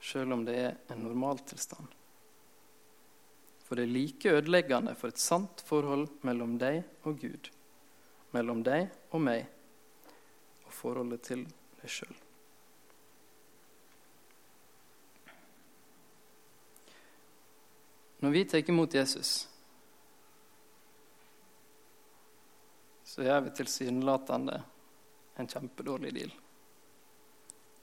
sjøl 0.00 0.32
om 0.32 0.44
det 0.46 0.56
er 0.60 0.76
en 0.92 1.02
normaltilstand. 1.04 1.94
For 3.66 3.78
det 3.78 3.86
er 3.86 3.94
like 3.96 4.34
ødeleggende 4.38 4.94
for 4.94 5.10
et 5.10 5.18
sant 5.18 5.62
forhold 5.66 6.06
mellom 6.26 6.54
deg 6.60 6.84
og 7.02 7.18
Gud, 7.18 7.50
mellom 8.36 8.62
deg 8.66 8.92
og 9.10 9.24
meg, 9.26 9.48
og 10.66 10.72
forholdet 10.74 11.24
til 11.26 11.42
deg 11.80 11.90
sjøl. 11.90 12.14
Når 18.22 18.32
vi 18.32 18.44
tar 18.48 18.70
imot 18.70 18.94
Jesus, 18.94 19.34
så 23.04 23.22
gjør 23.26 23.44
vi 23.44 23.52
tilsynelatende 23.58 24.56
en 25.36 25.48
kjempedårlig 25.50 26.14
deal. 26.16 26.32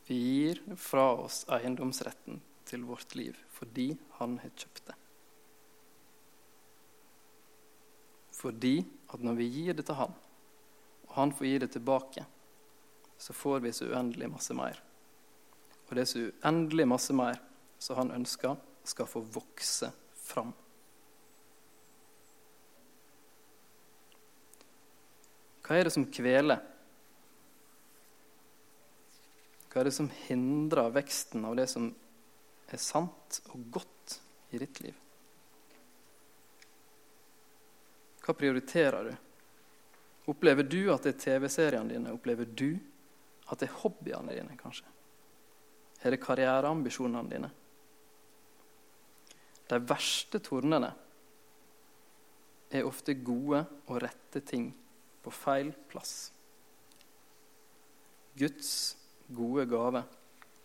Vi 0.07 0.15
gir 0.15 0.60
fra 0.77 1.13
oss 1.24 1.43
eiendomsretten 1.51 2.41
til 2.67 2.83
vårt 2.88 3.15
liv 3.15 3.38
fordi 3.53 3.93
han 4.19 4.38
har 4.41 4.51
kjøpt 4.51 4.88
det. 4.89 4.98
Fordi 8.33 8.75
at 9.13 9.24
når 9.24 9.38
vi 9.39 9.48
gir 9.48 9.77
det 9.77 9.86
til 9.88 9.95
han, 9.95 10.15
og 11.07 11.13
han 11.15 11.31
får 11.31 11.48
gi 11.48 11.60
det 11.63 11.69
tilbake, 11.75 12.25
så 13.17 13.33
får 13.33 13.62
vi 13.63 13.72
så 13.72 13.88
uendelig 13.88 14.27
masse 14.33 14.55
mer. 14.57 14.81
Og 15.88 15.95
det 15.95 16.03
er 16.03 16.10
så 16.10 16.25
uendelig 16.25 16.88
masse 16.89 17.15
mer 17.15 17.39
som 17.79 18.01
han 18.01 18.12
ønsker 18.15 18.57
skal 18.83 19.07
få 19.07 19.22
vokse 19.31 19.91
fram. 20.19 20.51
Hva 25.63 25.77
er 25.79 25.88
det 25.88 25.93
som 25.95 26.10
kveler? 26.12 26.60
Hva 29.73 29.81
er 29.81 29.89
det 29.89 29.95
som 29.95 30.09
hindrer 30.27 30.93
veksten 30.93 31.45
av 31.49 31.55
det 31.57 31.65
som 31.71 31.87
er 32.69 32.81
sant 32.81 33.39
og 33.49 33.63
godt 33.73 34.19
i 34.53 34.61
ditt 34.61 34.83
liv? 34.85 34.99
Hva 38.23 38.35
prioriterer 38.37 39.09
du? 39.09 39.13
Opplever 40.29 40.63
du 40.69 40.93
at 40.93 41.03
det 41.03 41.15
er 41.15 41.23
TV-seriene 41.25 41.89
dine? 41.89 42.13
Opplever 42.13 42.45
du 42.45 42.77
at 43.49 43.59
det 43.59 43.67
er 43.67 43.79
hobbyene 43.81 44.37
dine, 44.37 44.53
kanskje? 44.61 44.85
Er 46.05 46.13
det 46.13 46.21
karriereambisjonene 46.21 47.33
dine? 47.33 47.49
De 49.73 49.81
verste 49.89 50.37
tornene 50.43 50.93
er 52.69 52.85
ofte 52.85 53.17
gode 53.25 53.65
og 53.87 54.01
rette 54.05 54.45
ting 54.45 54.69
på 55.25 55.33
feil 55.33 55.73
plass. 55.89 56.29
Guds 58.37 58.69
gode 59.27 59.65
gave 59.65 60.03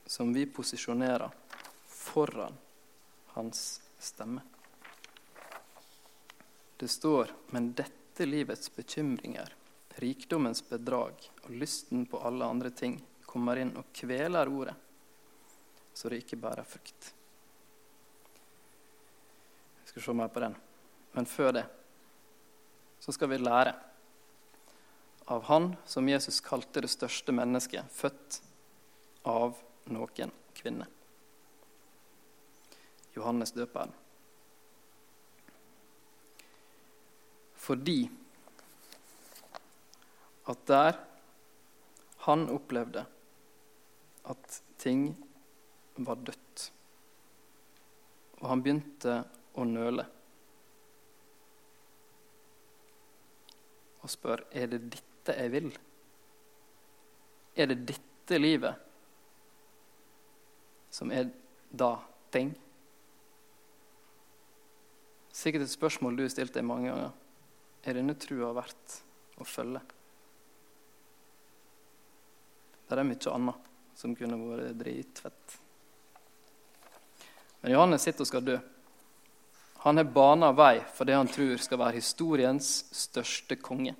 som 0.07 0.33
vi 0.33 0.47
posisjonerer 0.47 1.31
foran 1.87 2.57
hans 3.27 3.81
stemme. 3.99 4.41
Det 6.77 6.89
står, 6.89 7.33
men 7.51 7.73
dette 7.73 8.27
livets 8.27 8.71
bekymringer, 8.75 9.55
rikdommens 9.99 10.63
bedrag 10.69 11.31
og 11.45 11.51
lysten 11.51 12.07
på 12.07 12.21
alle 12.23 12.47
andre 12.47 12.71
ting 12.71 13.01
kommer 13.27 13.59
inn 13.59 13.75
og 13.77 13.91
kveler 13.93 14.49
ordet, 14.49 14.75
så 15.93 16.09
det 16.09 16.23
ikke 16.23 16.39
bærer 16.39 16.67
frukt. 16.67 17.13
Vi 19.83 19.91
skal 19.91 20.07
se 20.07 20.15
mer 20.15 20.31
på 20.33 20.45
den. 20.47 20.55
Men 21.13 21.27
før 21.27 21.53
det 21.59 21.67
så 23.01 23.13
skal 23.15 23.31
vi 23.33 23.39
lære 23.41 23.75
av 25.29 25.43
Han 25.49 25.73
som 25.87 26.09
Jesus 26.09 26.41
kalte 26.41 26.81
det 26.81 26.91
største 26.93 27.35
mennesket, 27.35 27.85
født 27.93 28.41
av 29.23 29.59
noen 29.91 30.33
kvinne. 30.55 30.87
Johannes 33.17 33.53
døperen. 33.57 33.93
Fordi 37.59 37.99
at 40.49 40.67
der 40.71 41.01
han 42.25 42.47
opplevde 42.53 43.05
at 44.29 44.61
ting 44.81 45.11
var 45.97 46.21
dødt, 46.25 46.69
og 48.39 48.47
han 48.53 48.63
begynte 48.63 49.19
å 49.59 49.67
nøle 49.69 50.07
og 54.09 54.13
spør 54.13 54.45
er 54.57 54.71
det 54.73 54.81
dette 54.95 55.35
jeg 55.37 55.53
vil. 55.53 55.67
Er 57.59 57.69
det 57.69 57.83
dette 57.91 58.39
livet 58.41 58.88
som 60.99 61.13
er 61.15 61.31
da 61.71 61.93
ting? 62.35 62.51
Sikkert 65.31 65.69
et 65.69 65.71
spørsmål 65.71 66.17
du 66.19 66.25
har 66.25 66.33
stilt 66.33 66.57
deg 66.57 66.67
mange 66.67 66.91
ganger. 66.91 67.13
Er 67.87 67.95
denne 67.95 68.17
trua 68.19 68.51
verdt 68.57 68.97
å 69.39 69.47
følge? 69.47 69.85
Det 72.89 72.97
er 72.97 73.07
mye 73.07 73.35
annet 73.37 73.69
som 73.99 74.17
kunne 74.19 74.41
vært 74.41 74.81
dritfett. 74.81 75.55
Men 77.61 77.75
Johannes 77.75 78.03
sitter 78.07 78.25
og 78.25 78.31
skal 78.31 78.47
dø. 78.47 78.59
Han 79.85 80.01
har 80.01 80.11
bana 80.11 80.51
vei 80.57 80.81
for 80.95 81.07
det 81.07 81.15
han 81.15 81.31
tror 81.31 81.61
skal 81.63 81.79
være 81.85 82.01
historiens 82.01 82.73
største 82.91 83.59
konge. 83.63 83.95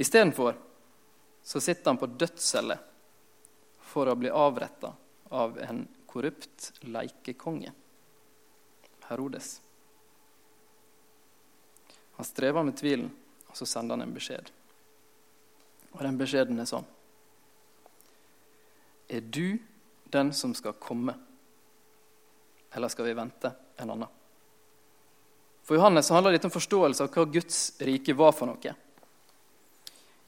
Istedenfor 0.00 0.56
så 1.44 1.60
sitter 1.60 1.92
han 1.92 2.00
på 2.00 2.08
dødscelle 2.08 2.78
for 3.90 4.08
å 4.08 4.16
bli 4.16 4.32
avretta 4.32 4.94
av 5.30 5.58
en 5.62 5.84
korrupt 6.06 6.72
leikekonge. 6.80 7.72
Herodes. 9.08 9.60
Han 12.18 12.26
strever 12.26 12.62
med 12.62 12.76
tvilen, 12.76 13.10
og 13.48 13.56
så 13.56 13.66
sender 13.66 13.96
han 13.96 14.06
en 14.06 14.14
beskjed. 14.14 14.50
Og 15.90 16.02
den 16.04 16.18
beskjeden 16.20 16.62
er 16.62 16.68
sånn 16.70 16.86
Er 19.10 19.24
du 19.26 19.58
den 20.10 20.30
som 20.34 20.52
skal 20.54 20.76
komme, 20.78 21.16
eller 22.70 22.90
skal 22.92 23.08
vi 23.08 23.16
vente 23.18 23.50
en 23.82 23.90
annen? 23.90 24.18
For 25.66 25.78
Johannes 25.78 26.10
handler 26.10 26.34
litt 26.34 26.46
om 26.46 26.54
forståelse 26.54 27.06
av 27.06 27.14
hva 27.14 27.24
Guds 27.30 27.58
rike 27.86 28.14
var 28.18 28.34
for 28.34 28.50
noe. 28.50 28.74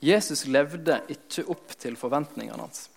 Jesus 0.03 0.45
levde 0.51 1.01
ikke 1.11 1.47
opp 1.51 1.75
til 1.79 1.99
forventningene 1.99 2.59
hans. 2.59 2.89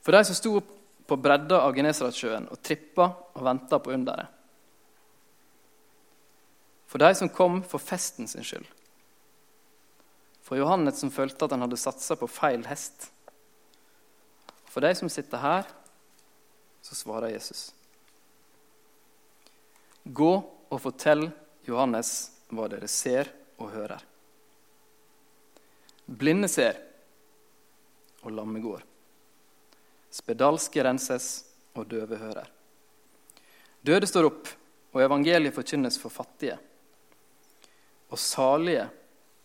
For 0.00 0.16
de 0.16 0.24
som 0.24 0.36
sto 0.36 0.60
på 1.06 1.16
bredda 1.18 1.60
av 1.64 1.74
Genesaretsjøen 1.76 2.48
og 2.52 2.60
trippa 2.64 3.08
og 3.34 3.42
venta 3.44 3.80
på 3.82 3.92
underet. 3.94 4.28
For 6.90 7.02
de 7.02 7.10
som 7.14 7.30
kom 7.30 7.60
for 7.62 7.82
festen 7.82 8.26
sin 8.30 8.46
skyld. 8.46 8.66
For 10.42 10.58
Johannes 10.58 10.98
som 10.98 11.12
følte 11.14 11.46
at 11.46 11.54
han 11.54 11.62
hadde 11.62 11.78
satsa 11.78 12.16
på 12.18 12.26
feil 12.30 12.64
hest. 12.66 13.10
For 14.70 14.82
de 14.82 14.90
som 14.98 15.10
sitter 15.12 15.42
her, 15.42 15.68
så 16.82 16.96
svarer 16.98 17.30
Jesus. 17.34 17.68
Gå 20.02 20.32
og 20.42 20.78
fortell 20.82 21.28
Johannes 21.68 22.12
hva 22.50 22.66
dere 22.72 22.88
ser 22.90 23.30
og 23.60 23.70
hører. 23.74 24.02
Blinde 26.10 26.48
ser, 26.50 26.78
og 28.26 28.34
lamme 28.34 28.58
går. 28.62 28.89
Spedalske 30.10 30.82
renses, 30.84 31.44
og 31.78 31.86
døve 31.86 32.18
hører. 32.18 32.48
Døde 33.86 34.08
står 34.10 34.26
opp, 34.26 34.48
og 34.90 35.04
evangeliet 35.04 35.54
forkynnes 35.54 35.98
for 36.02 36.10
fattige. 36.10 36.56
Og 38.10 38.18
salige 38.18 38.88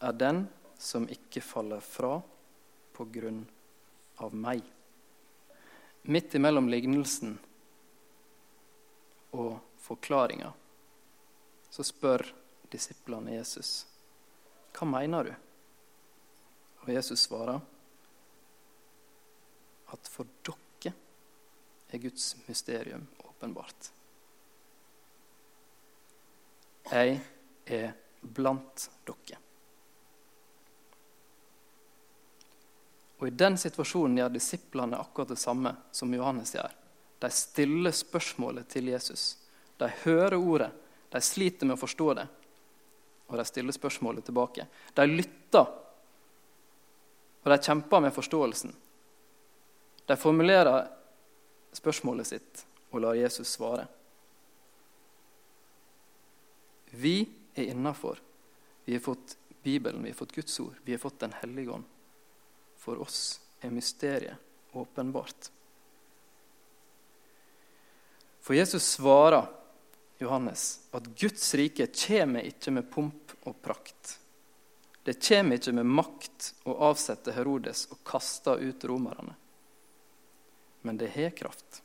er 0.02 0.18
den 0.18 0.46
som 0.82 1.06
ikke 1.10 1.44
faller 1.46 1.84
fra 1.86 2.18
på 2.96 3.06
grunn 3.14 3.44
av 4.26 4.34
meg. 4.34 4.64
Midt 6.10 6.34
imellom 6.38 6.68
lignelsen 6.70 7.38
og 9.38 9.58
forklaringa 9.86 10.52
så 11.70 11.86
spør 11.86 12.26
disiplene 12.72 13.38
Jesus 13.38 13.84
hva 14.76 14.88
mener 14.90 15.24
du? 15.24 15.32
Og 16.84 16.90
Jesus 16.92 17.26
svarer 17.30 17.62
at 19.96 20.12
for 20.12 20.28
dere 20.46 20.94
er 21.90 22.02
Guds 22.04 22.34
mysterium 22.48 23.08
åpenbart. 23.24 23.92
Jeg 26.92 27.20
er 27.66 27.94
blant 28.22 28.90
dere. 29.08 29.40
Og 33.16 33.28
I 33.28 33.38
den 33.40 33.56
situasjonen 33.58 34.20
gjør 34.20 34.34
disiplene 34.36 35.00
akkurat 35.00 35.32
det 35.32 35.40
samme 35.40 35.72
som 35.96 36.14
Johannes 36.14 36.52
gjør. 36.54 36.74
De 37.24 37.30
stiller 37.32 37.96
spørsmålet 37.96 38.68
til 38.70 38.92
Jesus. 38.92 39.38
De 39.80 39.88
hører 40.04 40.36
ordet, 40.36 40.72
de 41.10 41.22
sliter 41.24 41.66
med 41.66 41.78
å 41.78 41.80
forstå 41.80 42.10
det, 42.20 42.26
og 43.32 43.40
de 43.40 43.46
stiller 43.48 43.76
spørsmålet 43.76 44.28
tilbake. 44.28 44.68
De 44.94 45.08
lytter, 45.08 45.72
og 47.44 47.52
de 47.52 47.58
kjemper 47.62 48.04
med 48.04 48.14
forståelsen. 48.14 48.76
De 50.06 50.18
formulerer 50.18 50.88
spørsmålet 51.76 52.28
sitt 52.28 52.66
og 52.92 53.02
lar 53.02 53.18
Jesus 53.18 53.50
svare. 53.58 53.88
Vi 56.96 57.26
er 57.56 57.72
innafor. 57.74 58.22
Vi 58.86 58.94
har 58.94 59.04
fått 59.04 59.38
Bibelen, 59.64 60.04
vi 60.04 60.10
har 60.10 60.16
fått 60.16 60.36
Guds 60.36 60.60
ord, 60.60 60.76
vi 60.84 60.94
har 60.94 61.00
fått 61.00 61.20
Den 61.20 61.34
hellige 61.34 61.72
ånd. 61.72 61.84
For 62.78 63.02
oss 63.02 63.42
er 63.62 63.74
mysteriet 63.74 64.38
åpenbart. 64.72 65.50
For 68.42 68.56
Jesus 68.56 68.84
svarer 68.84 69.48
Johannes 70.18 70.88
at 70.92 71.08
Guds 71.18 71.56
rike 71.56 71.88
kommer 71.88 72.46
ikke 72.46 72.72
med 72.72 72.92
pomp 72.92 73.34
og 73.44 73.58
prakt. 73.62 74.20
Det 75.04 75.18
kommer 75.28 75.58
ikke 75.58 75.74
med 75.74 75.90
makt 75.90 76.52
å 76.70 76.78
avsette 76.92 77.34
Herodes 77.34 77.88
og 77.90 78.04
kaste 78.06 78.54
ut 78.62 78.86
romerne. 78.86 79.34
Men 80.86 81.00
det 81.02 81.10
har 81.16 81.34
kraft. 81.34 81.82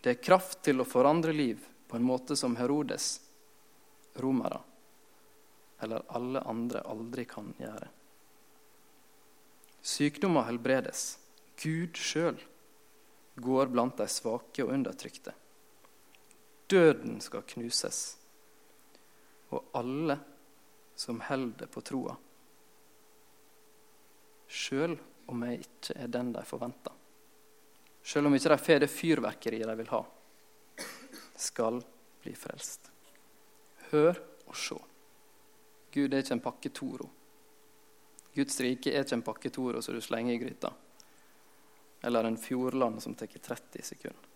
Det 0.00 0.10
er 0.10 0.24
kraft 0.24 0.64
til 0.66 0.82
å 0.82 0.88
forandre 0.88 1.32
liv 1.32 1.62
på 1.86 1.98
en 1.98 2.06
måte 2.06 2.34
som 2.36 2.56
Herodes, 2.58 3.12
romere 4.18 4.58
eller 5.80 6.02
alle 6.08 6.40
andre 6.40 6.82
aldri 6.84 7.24
kan 7.24 7.54
gjøre. 7.58 7.88
Sykdommer 9.80 10.44
helbredes. 10.48 11.18
Gud 11.62 11.96
sjøl 11.96 12.40
går 13.40 13.70
blant 13.72 13.96
de 14.00 14.08
svake 14.10 14.64
og 14.64 14.74
undertrykte. 14.74 15.32
Døden 16.70 17.18
skal 17.24 17.46
knuses, 17.48 18.00
og 19.50 19.72
alle 19.74 20.18
som 20.94 21.22
holder 21.24 21.70
på 21.72 21.82
troa. 21.82 22.14
Sjøl 24.50 24.98
om 25.30 25.46
jeg 25.46 25.64
ikke 25.64 25.96
er 25.96 26.12
den 26.12 26.34
de 26.36 26.44
forventer. 26.46 26.99
Sjøl 28.02 28.26
om 28.26 28.34
ikke 28.34 28.52
de 28.52 28.58
får 28.64 28.82
det 28.82 28.90
fyrverkeriet 28.90 29.68
de 29.68 29.76
vil 29.80 29.90
ha, 29.92 30.00
skal 31.36 31.80
bli 32.22 32.34
frelst. 32.36 32.90
Hør 33.90 34.18
og 34.46 34.56
se. 34.56 34.78
Gud 35.90 36.14
er 36.14 36.22
ikke 36.22 36.36
en 36.36 36.44
pakke 36.44 36.72
Toro. 36.74 37.08
Guds 38.34 38.60
rike 38.62 38.92
er 38.92 39.04
ikke 39.04 39.18
en 39.18 39.26
pakke 39.26 39.50
Toro 39.50 39.82
som 39.82 39.96
du 39.96 40.00
slenger 40.04 40.34
i 40.34 40.40
gryta. 40.42 40.70
Eller 42.02 42.24
en 42.24 42.38
fjordland 42.38 43.02
som 43.02 43.14
tar 43.14 43.26
30 43.26 43.82
sekunder. 43.84 44.28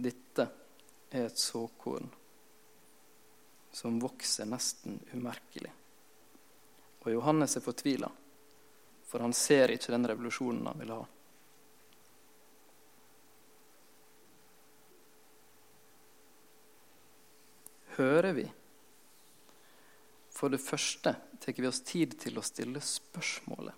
Dette 0.00 0.46
er 1.10 1.26
et 1.26 1.38
såkorn 1.38 2.06
som 3.72 3.98
vokser 4.00 4.48
nesten 4.48 4.96
umerkelig. 5.12 5.72
Og 7.00 7.12
Johannes 7.12 7.56
er 7.56 7.64
fortvila, 7.64 8.08
for 9.10 9.24
han 9.24 9.34
ser 9.34 9.72
ikke 9.74 9.90
den 9.90 10.06
revolusjonen 10.06 10.68
han 10.70 10.78
vil 10.78 10.92
ha. 10.94 11.00
Hører 17.96 18.32
vi? 18.38 18.46
For 20.30 20.54
det 20.54 20.62
første 20.62 21.16
tar 21.42 21.58
vi 21.58 21.66
oss 21.68 21.82
tid 21.84 22.14
til 22.22 22.38
å 22.38 22.46
stille 22.46 22.80
spørsmålet. 22.80 23.74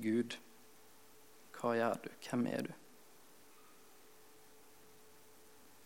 Gud, 0.00 0.38
hva 1.58 1.74
gjør 1.74 2.00
du? 2.06 2.10
Hvem 2.22 2.48
er 2.52 2.68
du? 2.68 2.72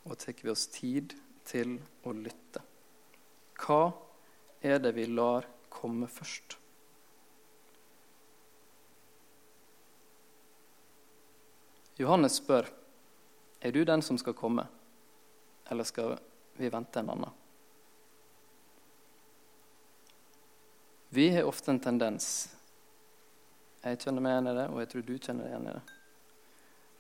Og 0.05 0.21
tar 0.21 0.37
vi 0.45 0.53
oss 0.53 0.69
tid 0.71 1.17
til 1.49 1.79
å 2.05 2.15
lytte. 2.15 2.63
Hva 3.57 3.83
er 4.61 4.83
det 4.85 4.99
vi 5.01 5.09
lar 5.09 5.49
komme 5.73 6.07
først? 6.11 6.60
Johannes 12.01 12.39
spør 12.41 12.69
er 13.61 13.75
du 13.77 13.83
den 13.85 14.03
som 14.03 14.17
skal 14.19 14.37
komme, 14.37 14.65
eller 15.69 15.85
skal 15.85 16.15
vi 16.57 16.71
vente 16.73 17.03
en 17.03 17.11
annen? 17.13 17.35
Vi 21.11 21.29
har 21.35 21.49
ofte 21.49 21.75
en 21.75 21.83
tendens 21.83 22.31
jeg 23.81 24.01
kjenner 24.03 24.21
meg 24.25 24.35
igjen 24.35 24.49
i 24.51 24.57
det, 24.59 24.67
og 24.69 24.81
jeg 24.83 24.91
tror 24.93 25.05
du 25.05 25.15
kjenner 25.17 25.45
deg 25.45 25.53
igjen 25.53 25.69
i 25.71 25.77
det, 25.77 25.85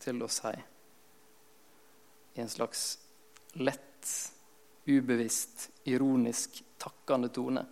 til 0.00 0.22
å 0.24 0.28
si 0.32 0.52
i 2.30 2.40
en 2.40 2.48
slags 2.48 2.84
lett, 3.60 4.14
ubevisst, 4.88 5.68
ironisk, 5.92 6.62
takkende 6.80 7.28
tone 7.34 7.66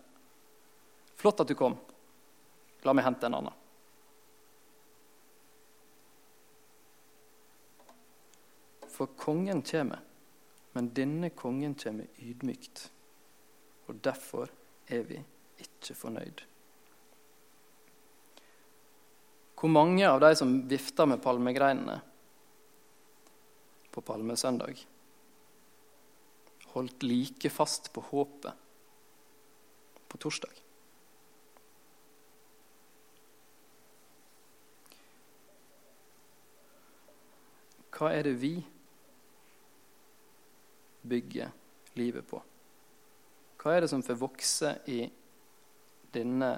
Flott 1.19 1.41
at 1.43 1.49
du 1.51 1.55
kom. 1.59 1.73
La 2.87 2.93
meg 2.95 3.03
hente 3.03 3.27
en 3.27 3.33
annen. 3.41 3.58
For 8.99 9.07
kongen 9.15 9.61
kommer, 9.63 10.01
men 10.75 10.89
denne 10.91 11.29
kongen 11.31 11.71
kommer 11.79 12.07
ydmykt. 12.19 12.81
Og 13.87 14.01
derfor 14.03 14.49
er 14.91 15.05
vi 15.07 15.21
ikke 15.63 15.93
fornøyd. 15.95 16.41
Hvor 19.55 19.71
mange 19.71 20.03
av 20.03 20.19
de 20.19 20.33
som 20.35 20.51
vifter 20.67 21.07
med 21.07 21.21
palmegreinene 21.23 21.95
på 23.95 24.03
palmesøndag, 24.03 24.81
holdt 26.73 27.05
like 27.07 27.51
fast 27.55 27.87
på 27.95 28.03
håpet 28.09 28.67
på 30.11 30.19
torsdag? 30.25 30.59
Hva 37.95 38.11
er 38.15 38.27
det 38.27 38.35
vi 38.43 38.51
bygger 41.01 41.51
livet 41.93 42.27
på? 42.27 42.41
Hva 43.59 43.75
er 43.75 43.83
det 43.83 43.91
som 43.91 44.03
får 44.03 44.19
vokse 44.21 44.73
i 44.87 45.01
denne 46.15 46.51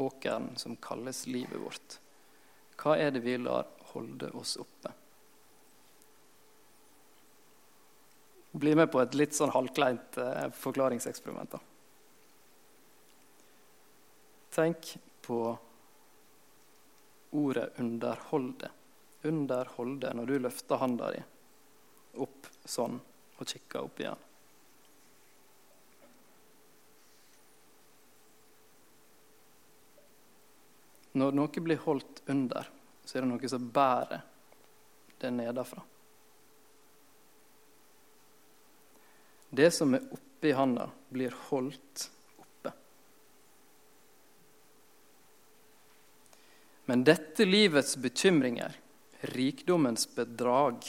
åkeren 0.00 0.52
som 0.56 0.76
kalles 0.76 1.26
livet 1.26 1.60
vårt? 1.60 1.98
Hva 2.78 2.96
er 2.98 3.14
det 3.14 3.24
vi 3.24 3.36
lar 3.38 3.66
holde 3.94 4.30
oss 4.38 4.56
oppe? 4.62 4.92
Bli 8.54 8.74
med 8.78 8.90
på 8.92 9.00
et 9.02 9.16
litt 9.18 9.34
sånn 9.34 9.50
halvkleint 9.50 10.18
eh, 10.22 10.46
forklaringseksperiment. 10.54 11.56
da. 11.56 11.60
Tenk 14.54 14.92
på 15.26 15.38
ordet 17.34 17.72
'underholde'. 17.78 18.70
Underholde 19.22 20.14
når 20.14 20.26
du 20.26 20.38
løfter 20.38 20.78
handa 20.78 21.10
di 21.10 21.22
opp 22.22 22.46
sånn 22.64 23.00
og 23.44 23.50
kikke 23.52 23.82
opp 23.84 24.00
igjen. 24.00 24.22
Når 31.14 31.36
noe 31.38 31.62
blir 31.62 31.78
holdt 31.84 32.24
under, 32.32 32.66
så 33.04 33.18
er 33.18 33.22
det 33.22 33.30
noe 33.30 33.50
som 33.50 33.68
bærer 33.70 34.24
det 35.20 35.30
nedenfra. 35.30 35.84
Det 39.54 39.68
som 39.70 39.94
er 39.94 40.08
oppi 40.10 40.50
handa, 40.58 40.88
blir 41.14 41.36
holdt 41.52 42.08
oppe. 42.42 42.72
Men 46.90 47.06
dette 47.06 47.46
livets 47.46 47.94
bekymringer, 48.02 48.74
rikdommens 49.36 50.08
bedrag 50.16 50.82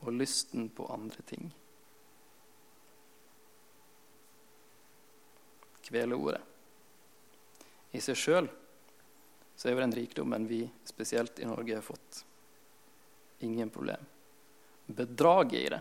og 0.00 0.12
lysten 0.16 0.68
på 0.72 0.86
andre 0.92 1.22
ting 1.28 1.50
Kveleordet. 5.90 6.42
I 7.90 7.98
seg 8.04 8.14
sjøl 8.14 8.46
er 8.46 9.72
jo 9.74 9.80
den 9.80 9.94
rikdommen 9.96 10.46
vi 10.46 10.60
spesielt 10.86 11.40
i 11.42 11.48
Norge 11.48 11.74
har 11.74 11.82
fått, 11.82 12.20
ingen 13.42 13.72
problem. 13.74 14.04
Bedraget 14.86 15.58
i 15.58 15.72
det 15.72 15.80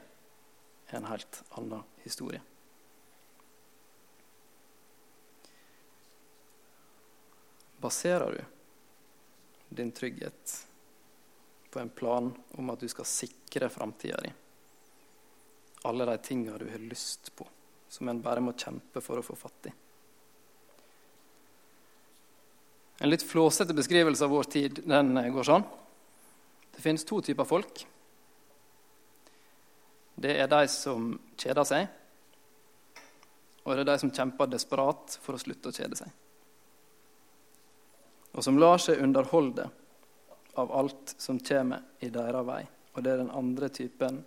er 0.89 0.97
en 0.97 1.07
helt 1.11 1.41
annen 1.59 1.83
historie. 2.01 2.41
Baserer 7.79 8.39
du 8.39 9.75
din 9.77 9.93
trygghet 9.95 10.57
på 11.69 11.79
en 11.79 11.89
plan 11.89 12.31
om 12.57 12.69
at 12.69 12.79
du 12.81 12.87
skal 12.91 13.07
sikre 13.07 13.69
framtida 13.69 14.21
di? 14.23 14.31
Alle 15.89 16.05
de 16.05 16.17
tinga 16.17 16.57
du 16.57 16.67
har 16.69 16.81
lyst 16.81 17.31
på, 17.35 17.47
som 17.87 18.09
en 18.09 18.21
bare 18.21 18.43
må 18.43 18.55
kjempe 18.57 19.01
for 19.01 19.19
å 19.19 19.25
få 19.25 19.37
fatt 19.39 19.69
i? 19.69 19.75
En 22.99 23.09
litt 23.09 23.23
flåsete 23.23 23.73
beskrivelse 23.73 24.25
av 24.25 24.33
vår 24.33 24.49
tid 24.51 24.81
den 24.83 25.13
går 25.15 25.47
sånn. 25.47 25.63
Det 26.75 26.83
finnes 26.83 27.05
to 27.07 27.21
typer 27.23 27.47
folk. 27.47 27.85
Det 30.19 30.33
er 30.35 30.49
de 30.51 30.65
som 30.67 31.13
kjeder 31.39 31.67
seg, 31.67 31.87
og 33.63 33.71
det 33.71 33.85
er 33.85 33.87
de 33.87 33.97
som 34.01 34.11
kjemper 34.11 34.49
desperat 34.51 35.15
for 35.23 35.37
å 35.37 35.39
slutte 35.39 35.71
å 35.71 35.75
kjede 35.75 35.95
seg. 35.95 36.11
Og 38.35 38.43
som 38.43 38.59
lar 38.59 38.81
seg 38.83 38.99
underholde 39.03 39.69
av 40.53 40.71
alt 40.71 41.15
som 41.17 41.39
kommer 41.39 41.81
i 41.99 42.09
deres 42.13 42.45
vei. 42.47 42.63
Og 42.95 43.03
det 43.03 43.13
er 43.13 43.21
den 43.21 43.33
andre 43.35 43.69
typen 43.69 44.23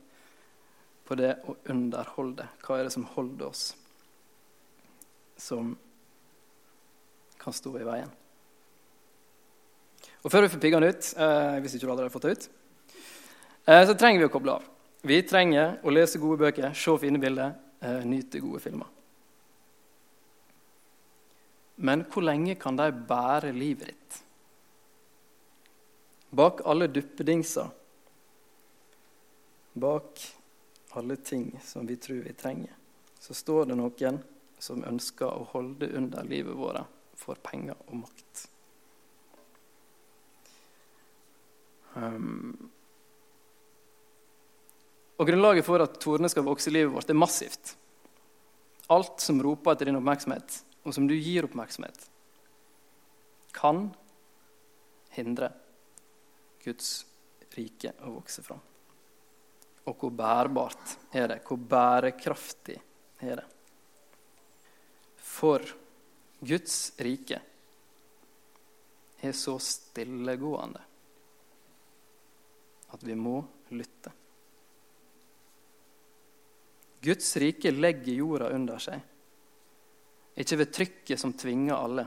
på 1.07 1.17
det 1.19 1.35
å 1.49 1.57
underholde. 1.73 2.47
Hva 2.63 2.79
er 2.79 2.87
det 2.87 2.95
som 2.95 3.09
holder 3.17 3.49
oss, 3.49 3.65
som 5.37 5.75
kan 7.43 7.57
stå 7.57 7.75
i 7.81 7.87
veien? 7.87 8.13
Og 10.23 10.31
Før 10.31 10.45
vi 10.45 10.53
får 10.53 10.63
piggene 10.63 10.89
ut, 10.93 11.15
eh, 11.19 11.59
hvis 11.61 11.75
ikke 11.75 11.87
du 11.87 11.91
allerede 11.91 12.11
har 12.11 12.15
fått 12.15 12.29
det 12.29 12.37
ut, 12.37 12.49
eh, 13.67 13.85
så 13.87 13.99
trenger 13.99 14.23
vi 14.23 14.29
å 14.29 14.33
koble 14.33 14.53
av. 14.53 14.69
Vi 15.03 15.23
trenger 15.23 15.81
å 15.83 15.91
lese 15.91 16.21
gode 16.23 16.39
bøker, 16.39 16.75
se 16.75 16.99
fine 16.99 17.19
bilder, 17.19 17.57
eh, 17.83 18.05
nyte 18.05 18.41
gode 18.41 18.61
filmer. 18.61 18.87
Men 21.77 22.05
hvor 22.05 22.23
lenge 22.23 22.59
kan 22.59 22.77
de 22.77 22.93
bære 22.93 23.53
livet 23.53 23.87
ditt? 23.87 24.23
Bak 26.33 26.63
alle 26.65 26.87
duppedingser, 26.89 27.69
bak 29.73 30.21
alle 30.91 31.17
ting 31.17 31.61
som 31.65 31.87
vi 31.87 31.97
tror 31.97 32.23
vi 32.25 32.33
trenger, 32.33 32.73
så 33.21 33.35
står 33.35 33.67
det 33.69 33.77
noen 33.77 34.21
som 34.59 34.81
ønsker 34.89 35.29
å 35.29 35.45
holde 35.53 35.91
under 35.93 36.25
livet 36.25 36.57
vårt 36.57 36.89
for 37.21 37.37
penger 37.45 37.77
og 37.85 37.99
makt. 38.01 38.43
Um, 42.01 42.71
og 45.21 45.29
Grunnlaget 45.29 45.67
for 45.69 45.85
at 45.85 45.99
tordene 46.01 46.31
skal 46.33 46.47
vokse 46.47 46.73
i 46.73 46.75
livet 46.79 46.95
vårt, 46.95 47.13
er 47.13 47.19
massivt. 47.19 47.75
Alt 48.89 49.21
som 49.21 49.43
roper 49.45 49.77
etter 49.77 49.91
din 49.91 50.01
oppmerksomhet, 50.01 50.63
og 50.89 50.97
som 50.97 51.05
du 51.09 51.13
gir 51.13 51.45
oppmerksomhet, 51.45 52.09
kan 53.53 53.91
hindre 55.13 55.53
Guds 56.65 56.91
rike 57.57 57.95
å 58.07 58.15
vokse 58.17 58.45
fram. 58.45 58.61
Og 59.91 59.99
hvor 59.99 60.13
bærbart 60.15 60.97
er 61.11 61.33
det? 61.33 61.41
Hvor 61.47 61.59
bærekraftig 61.59 62.79
er 63.27 63.43
det? 63.43 63.49
For 65.19 65.65
Guds 66.43 66.77
rike 67.03 67.41
er 69.23 69.35
så 69.39 69.57
stillegående 69.63 70.83
at 72.93 73.07
vi 73.07 73.15
må 73.17 73.39
lytte. 73.73 74.13
Guds 77.03 77.31
rike 77.43 77.73
legger 77.75 78.15
jorda 78.15 78.51
under 78.55 78.83
seg. 78.83 79.01
Ikke 80.39 80.59
ved 80.61 80.71
trykket 80.75 81.21
som 81.21 81.35
tvinger 81.39 81.75
alle, 81.75 82.05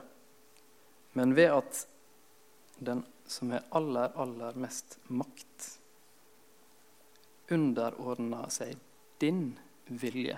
men 1.19 1.33
ved 1.35 1.51
at 1.51 1.81
den 2.79 3.03
som 3.27 3.51
er 3.55 3.65
aller, 3.75 4.11
aller 4.15 4.57
mest 4.61 4.97
makt, 5.07 5.67
underordner 7.53 8.49
seg 8.53 8.77
din 9.21 9.51
vilje 9.89 10.37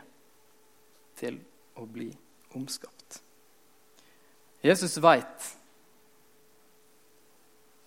til 1.18 1.40
å 1.80 1.86
bli 1.88 2.10
omskapt. 2.58 3.22
Jesus 4.66 4.98
veit 5.04 5.54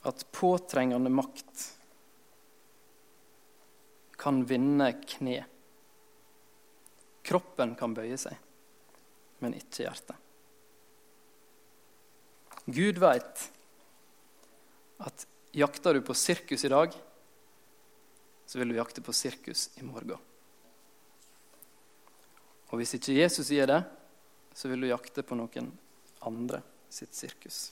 at 0.08 0.24
påtrengende 0.32 1.12
makt 1.12 1.66
kan 4.20 4.42
vinne 4.48 4.92
kne. 5.04 5.42
Kroppen 7.26 7.76
kan 7.78 7.94
bøye 7.96 8.16
seg, 8.20 8.36
men 9.44 9.56
ikke 9.56 9.84
hjertet. 9.84 10.16
Gud 12.70 13.00
veit 13.02 13.48
at 15.00 15.26
jakter 15.56 15.94
du 15.96 16.02
på 16.04 16.14
sirkus 16.14 16.64
i 16.64 16.72
dag, 16.72 16.94
så 18.46 18.58
vil 18.58 18.68
du 18.68 18.78
jakte 18.78 19.02
på 19.02 19.14
sirkus 19.14 19.70
i 19.80 19.84
morgen. 19.86 20.18
Og 22.70 22.78
hvis 22.78 22.94
ikke 22.98 23.16
Jesus 23.16 23.48
sier 23.48 23.66
det, 23.66 23.80
så 24.54 24.70
vil 24.70 24.84
du 24.84 24.90
jakte 24.90 25.24
på 25.26 25.38
noen 25.38 25.70
andre 26.26 26.60
sitt 26.90 27.14
sirkus. 27.16 27.70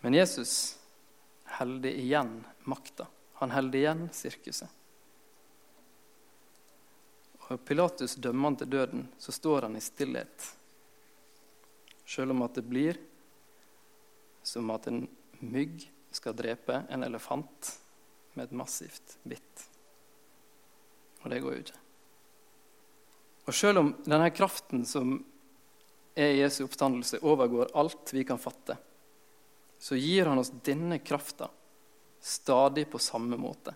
Men 0.00 0.14
Jesus 0.14 0.78
holder 1.58 1.90
igjen 1.90 2.44
makta. 2.70 3.08
Han 3.42 3.50
holder 3.50 3.78
igjen 3.78 4.04
sirkuset. 4.14 4.70
Og 7.48 7.64
Pilatus 7.64 8.14
dømmer 8.20 8.50
han 8.50 8.58
til 8.60 8.70
døden, 8.70 9.06
så 9.18 9.32
står 9.32 9.66
han 9.66 9.76
i 9.78 9.82
stillhet. 9.82 10.48
Selv 12.08 12.32
om 12.32 12.44
at 12.46 12.56
det 12.56 12.64
blir 12.64 12.96
som 14.46 14.70
at 14.72 14.86
en 14.88 15.02
mygg 15.44 15.84
skal 16.14 16.36
drepe 16.36 16.82
en 16.88 17.04
elefant 17.04 17.74
med 18.32 18.48
et 18.48 18.56
massivt 18.56 19.18
bitt. 19.28 19.64
Og 21.22 21.32
det 21.32 21.42
går 21.42 21.56
jo 21.56 21.64
ikke. 21.66 21.82
Og 23.48 23.56
selv 23.56 23.82
om 23.82 23.90
denne 24.06 24.30
kraften 24.32 24.84
som 24.88 25.18
er 26.18 26.34
Jesu 26.36 26.62
oppstandelse, 26.64 27.20
overgår 27.24 27.74
alt 27.78 28.12
vi 28.12 28.24
kan 28.28 28.40
fatte, 28.40 28.76
så 29.78 29.96
gir 29.96 30.26
han 30.26 30.40
oss 30.40 30.50
denne 30.64 30.98
krafta 30.98 31.50
stadig 32.20 32.88
på 32.90 32.98
samme 32.98 33.38
måte. 33.38 33.74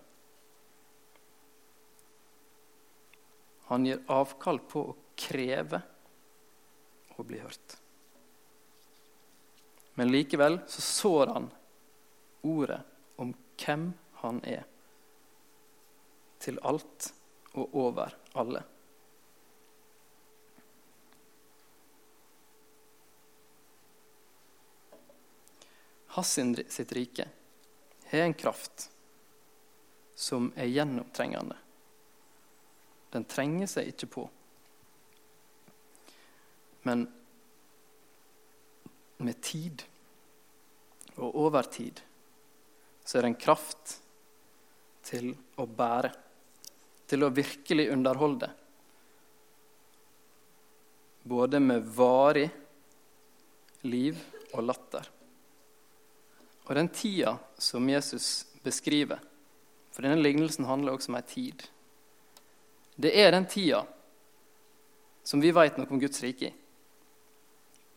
Han 3.71 3.87
gir 3.87 4.03
avkall 4.11 4.59
på 4.69 4.83
å 4.89 4.97
kreve 5.17 5.81
å 7.17 7.25
bli 7.25 7.39
hørt. 7.41 7.82
Men 10.03 10.13
likevel 10.13 10.59
så 10.67 10.81
sår 10.83 11.27
han 11.27 11.45
ordet 12.41 12.81
om 13.17 13.29
hvem 13.63 13.93
han 14.13 14.41
er, 14.43 14.65
til 16.43 16.59
alt 16.67 17.07
og 17.53 17.77
over 17.79 18.17
alle. 18.35 18.65
Hans 26.17 26.35
sitt 26.75 26.97
rike 26.99 27.29
har 28.11 28.27
en 28.27 28.35
kraft 28.35 28.89
som 30.19 30.51
er 30.59 30.73
gjennomtrengende. 30.73 31.61
Den 33.15 33.31
trenger 33.31 33.71
seg 33.77 33.95
ikke 33.95 34.11
på. 34.19 34.27
Men 36.91 37.07
med 39.23 39.39
tid 39.47 39.87
og 41.17 41.37
over 41.47 41.69
tid 41.69 42.01
så 43.05 43.19
er 43.19 43.25
det 43.25 43.33
en 43.33 43.41
kraft 43.41 43.97
til 45.03 45.33
å 45.59 45.67
bære, 45.67 46.13
til 47.11 47.27
å 47.27 47.33
virkelig 47.35 47.89
underholde. 47.93 48.49
Både 51.27 51.61
med 51.63 51.89
varig 51.97 52.47
liv 53.83 54.19
og 54.53 54.65
latter. 54.69 55.11
Og 56.63 56.75
den 56.79 56.89
tida 56.95 57.35
som 57.59 57.89
Jesus 57.91 58.47
beskriver, 58.63 59.19
for 59.91 60.07
denne 60.07 60.23
lignelsen 60.23 60.69
handler 60.69 60.95
også 60.95 61.11
om 61.13 61.19
ei 61.19 61.25
tid 61.29 61.67
Det 62.97 63.11
er 63.19 63.35
den 63.35 63.45
tida 63.51 63.83
som 65.25 65.43
vi 65.43 65.51
vet 65.53 65.77
noe 65.77 65.91
om 65.91 66.01
Guds 66.01 66.23
rike 66.23 66.49
i. 66.49 66.55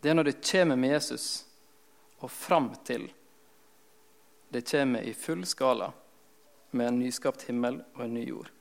Det 0.01 0.11
er 0.11 0.17
når 0.17 0.27
det 0.29 0.41
kommer 0.45 0.77
med 0.77 0.91
Jesus, 0.93 1.45
og 2.23 2.31
fram 2.31 2.71
til 2.87 3.09
det 4.49 4.63
kommer 4.69 5.03
i 5.03 5.13
full 5.13 5.45
skala 5.45 5.91
med 6.71 6.87
en 6.87 6.99
nyskapt 6.99 7.47
himmel 7.49 7.81
og 7.95 8.03
en 8.05 8.13
ny 8.13 8.23
jord. 8.29 8.51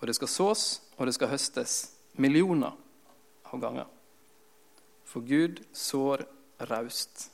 Og 0.00 0.08
det 0.10 0.16
skal 0.18 0.30
sås, 0.30 0.64
og 0.96 1.06
det 1.06 1.14
skal 1.14 1.30
høstes 1.30 1.76
millioner 2.18 2.74
av 3.46 3.60
ganger. 3.62 3.86
For 5.06 5.22
Gud 5.22 5.60
sår 5.76 6.24
raust. 6.72 7.28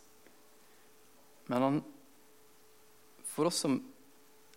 Men 1.48 1.64
han, 1.64 1.80
for 3.24 3.48
oss 3.48 3.62
som 3.64 3.78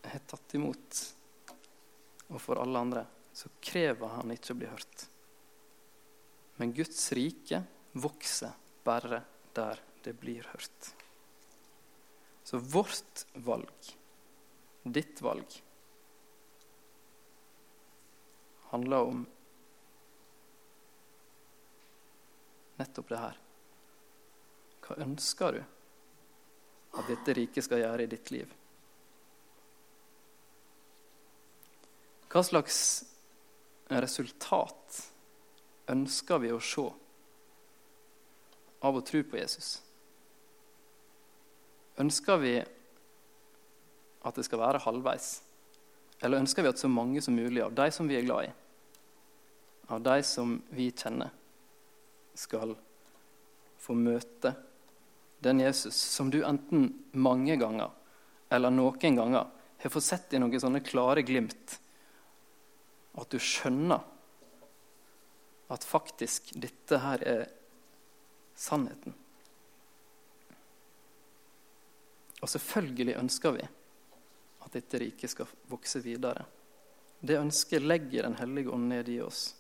har 0.03 0.25
tatt 0.27 0.57
imot, 0.60 0.99
og 2.31 2.39
for 2.41 2.60
alle 2.60 2.84
andre, 2.84 3.05
så 3.31 3.51
krever 3.63 4.17
han 4.17 4.36
ikke 4.36 4.51
å 4.55 4.60
bli 4.60 4.71
hørt. 4.71 5.07
Men 6.62 6.74
Guds 6.78 7.12
rike 7.17 7.63
vokser 7.97 8.52
bare 8.86 9.24
der 9.58 9.80
det 10.06 10.12
blir 10.13 10.45
hørt. 10.54 10.91
Så 12.43 12.58
vårt 12.58 13.24
valg, 13.34 13.88
ditt 14.84 15.21
valg, 15.26 15.56
handler 18.69 19.10
om 19.10 19.24
nettopp 22.78 23.10
det 23.10 23.21
her. 23.24 23.39
Hva 24.86 25.00
ønsker 25.08 25.58
du 25.58 25.62
at 25.65 27.10
dette 27.10 27.39
riket 27.39 27.65
skal 27.65 27.82
gjøre 27.82 28.06
i 28.06 28.12
ditt 28.13 28.30
liv? 28.38 28.54
Hva 32.30 32.45
slags 32.45 32.84
resultat 33.89 35.08
ønsker 35.91 36.41
vi 36.41 36.51
å 36.54 36.60
se 36.63 36.88
av 38.82 38.97
å 38.97 39.04
tro 39.06 39.21
på 39.27 39.39
Jesus? 39.39 39.75
Ønsker 42.01 42.39
vi 42.41 42.56
at 44.21 44.38
det 44.38 44.45
skal 44.47 44.62
være 44.62 44.82
halvveis? 44.86 45.30
Eller 46.21 46.41
ønsker 46.41 46.65
vi 46.65 46.71
at 46.71 46.82
så 46.82 46.89
mange 46.89 47.21
som 47.21 47.36
mulig 47.38 47.63
av 47.65 47.73
de 47.77 47.88
som 47.93 48.10
vi 48.10 48.17
er 48.17 48.25
glad 48.25 48.49
i, 48.49 48.51
av 49.91 50.04
de 50.06 50.17
som 50.23 50.56
vi 50.71 50.91
kjenner, 50.93 51.32
skal 52.38 52.75
få 53.82 53.93
møte 53.97 54.54
den 55.43 55.60
Jesus 55.60 55.97
som 55.97 56.30
du 56.32 56.39
enten 56.47 56.86
mange 57.12 57.58
ganger 57.60 57.89
eller 58.54 58.71
noen 58.71 59.17
ganger 59.17 59.49
har 59.82 59.93
fått 59.93 60.06
sett 60.06 60.34
i 60.36 60.39
noen 60.39 60.62
sånne 60.62 60.84
klare 60.86 61.23
glimt, 61.25 61.77
at 63.17 63.34
du 63.34 63.39
skjønner 63.41 64.06
at 65.71 65.86
faktisk 65.88 66.51
dette 66.60 66.99
her 66.99 67.23
er 67.27 67.45
sannheten. 68.55 69.15
Og 72.41 72.49
selvfølgelig 72.49 73.15
ønsker 73.21 73.55
vi 73.55 73.63
at 74.62 74.75
dette 74.75 74.99
riket 75.01 75.31
skal 75.31 75.49
vokse 75.69 76.01
videre. 76.03 76.45
Det 77.21 77.38
ønsket 77.38 77.86
legger 77.86 78.23
Den 78.23 78.36
hellige 78.36 78.71
ånd 78.73 78.88
ned 78.89 79.10
i 79.10 79.19
oss. 79.21 79.55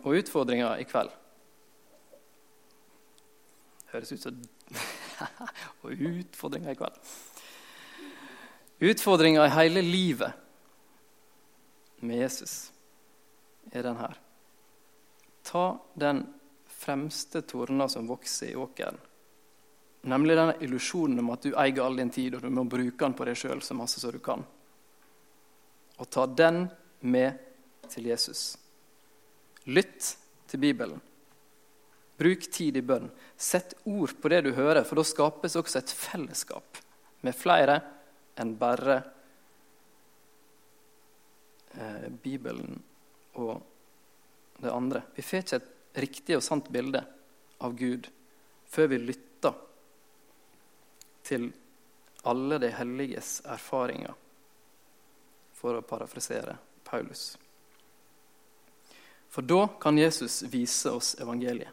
Og 0.00 0.14
utfordringa 0.16 0.76
i 0.78 0.86
kveld 0.86 1.10
Høres 3.90 4.12
ut 4.12 4.22
som 4.22 4.36
Og 5.82 5.90
utfordringa 5.90 6.70
i 6.70 6.78
kveld. 6.78 7.00
Utfordringa 8.80 9.44
i 9.44 9.52
hele 9.52 9.82
livet 9.82 10.32
med 12.00 12.22
Jesus 12.22 12.70
er 13.72 13.82
den 13.82 13.98
her. 13.98 14.14
Ta 15.50 15.80
den 15.98 16.22
fremste 16.70 17.42
torna 17.42 17.88
som 17.90 18.06
vokser 18.06 18.52
i 18.52 18.56
åkeren. 18.56 18.96
Nemlig 20.00 20.36
denne 20.38 20.56
illusjonen 20.64 21.18
om 21.20 21.32
at 21.34 21.44
du 21.44 21.50
eier 21.58 21.82
all 21.84 21.98
din 21.98 22.12
tid, 22.14 22.38
og 22.38 22.46
du 22.46 22.54
må 22.54 22.64
bruke 22.64 23.02
den 23.02 23.16
på 23.18 23.26
deg 23.28 23.36
sjøl 23.36 23.60
så 23.64 23.76
masse 23.76 24.00
som 24.00 24.14
du 24.14 24.20
kan. 24.22 24.46
Og 26.00 26.08
ta 26.08 26.24
den 26.24 26.68
med 27.00 27.36
til 27.90 28.06
Jesus. 28.08 28.54
Lytt 29.68 30.14
til 30.48 30.62
Bibelen. 30.62 31.02
Bruk 32.20 32.46
tid 32.52 32.76
i 32.76 32.84
bønn. 32.84 33.10
Sett 33.36 33.74
ord 33.88 34.14
på 34.20 34.30
det 34.32 34.42
du 34.46 34.52
hører, 34.56 34.84
for 34.84 35.00
da 35.00 35.04
skapes 35.08 35.56
også 35.56 35.80
et 35.80 35.92
fellesskap 35.92 36.80
med 37.26 37.36
flere 37.36 37.80
enn 38.40 38.54
bare 38.60 38.96
eh, 41.74 42.08
Bibelen 42.22 42.78
og 43.40 43.69
det 44.60 44.72
andre. 44.72 45.02
Vi 45.14 45.22
får 45.22 45.44
ikke 45.44 45.60
et 45.60 46.00
riktig 46.04 46.36
og 46.38 46.44
sant 46.44 46.68
bilde 46.72 47.02
av 47.60 47.74
Gud 47.78 48.08
før 48.70 48.92
vi 48.92 49.00
lytter 49.02 49.56
til 51.26 51.50
alle 52.22 52.58
de 52.62 52.70
helliges 52.74 53.40
erfaringer, 53.48 54.14
for 55.56 55.76
å 55.76 55.84
parafrasere 55.84 56.56
Paulus. 56.84 57.34
For 59.30 59.46
da 59.46 59.66
kan 59.80 59.98
Jesus 59.98 60.42
vise 60.50 60.90
oss 60.90 61.14
evangeliet. 61.20 61.70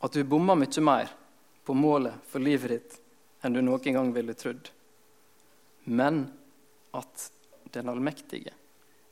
At 0.00 0.14
du 0.14 0.22
bommer 0.24 0.58
mye 0.58 0.82
mer 0.84 1.14
på 1.66 1.74
målet 1.74 2.18
for 2.30 2.42
livet 2.42 2.74
ditt 2.74 2.98
enn 3.42 3.54
du 3.56 3.62
noen 3.62 3.96
gang 3.96 4.12
ville 4.14 4.34
trodd. 4.38 4.70
Men 5.88 6.26
at 6.94 7.30
den 7.74 7.88
allmektige 7.90 8.54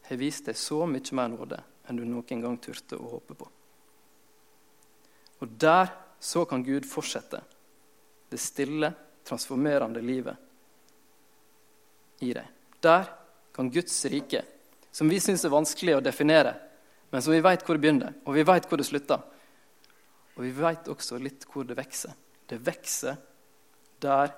har 0.08 0.16
vist 0.20 0.46
deg 0.46 0.56
så 0.58 0.86
mye 0.86 1.16
mer 1.18 1.28
nåde 1.32 1.60
enn 1.86 1.98
du 1.98 2.04
noen 2.06 2.42
gang 2.42 2.58
turte 2.62 2.98
å 2.98 3.10
håpe 3.16 3.34
på. 3.38 3.48
Og 5.42 5.48
der 5.60 5.90
så 6.22 6.44
kan 6.48 6.64
Gud 6.64 6.86
fortsette 6.88 7.42
det 8.30 8.40
stille, 8.42 8.92
transformerende 9.26 10.00
livet 10.02 10.36
i 12.22 12.32
deg. 12.34 12.46
Der 12.82 13.04
kan 13.54 13.70
Guds 13.70 14.04
rike, 14.10 14.44
som 14.92 15.08
vi 15.10 15.20
syns 15.20 15.44
er 15.44 15.52
vanskelig 15.52 15.96
å 15.96 16.04
definere, 16.04 16.54
men 17.10 17.22
som 17.22 17.34
vi 17.34 17.42
veit 17.44 17.64
hvor 17.66 17.76
det 17.76 17.82
begynner, 17.84 18.14
og 18.24 18.36
vi 18.36 18.46
veit 18.46 18.66
hvor 18.68 18.80
det 18.80 18.86
slutter, 18.88 19.20
og 20.36 20.44
vi 20.44 20.52
veit 20.54 20.88
også 20.92 21.18
litt 21.22 21.46
hvor 21.50 21.64
det 21.66 21.76
vokser. 21.78 22.12
Det 22.46 22.58
vokser 22.62 23.16
der 24.04 24.34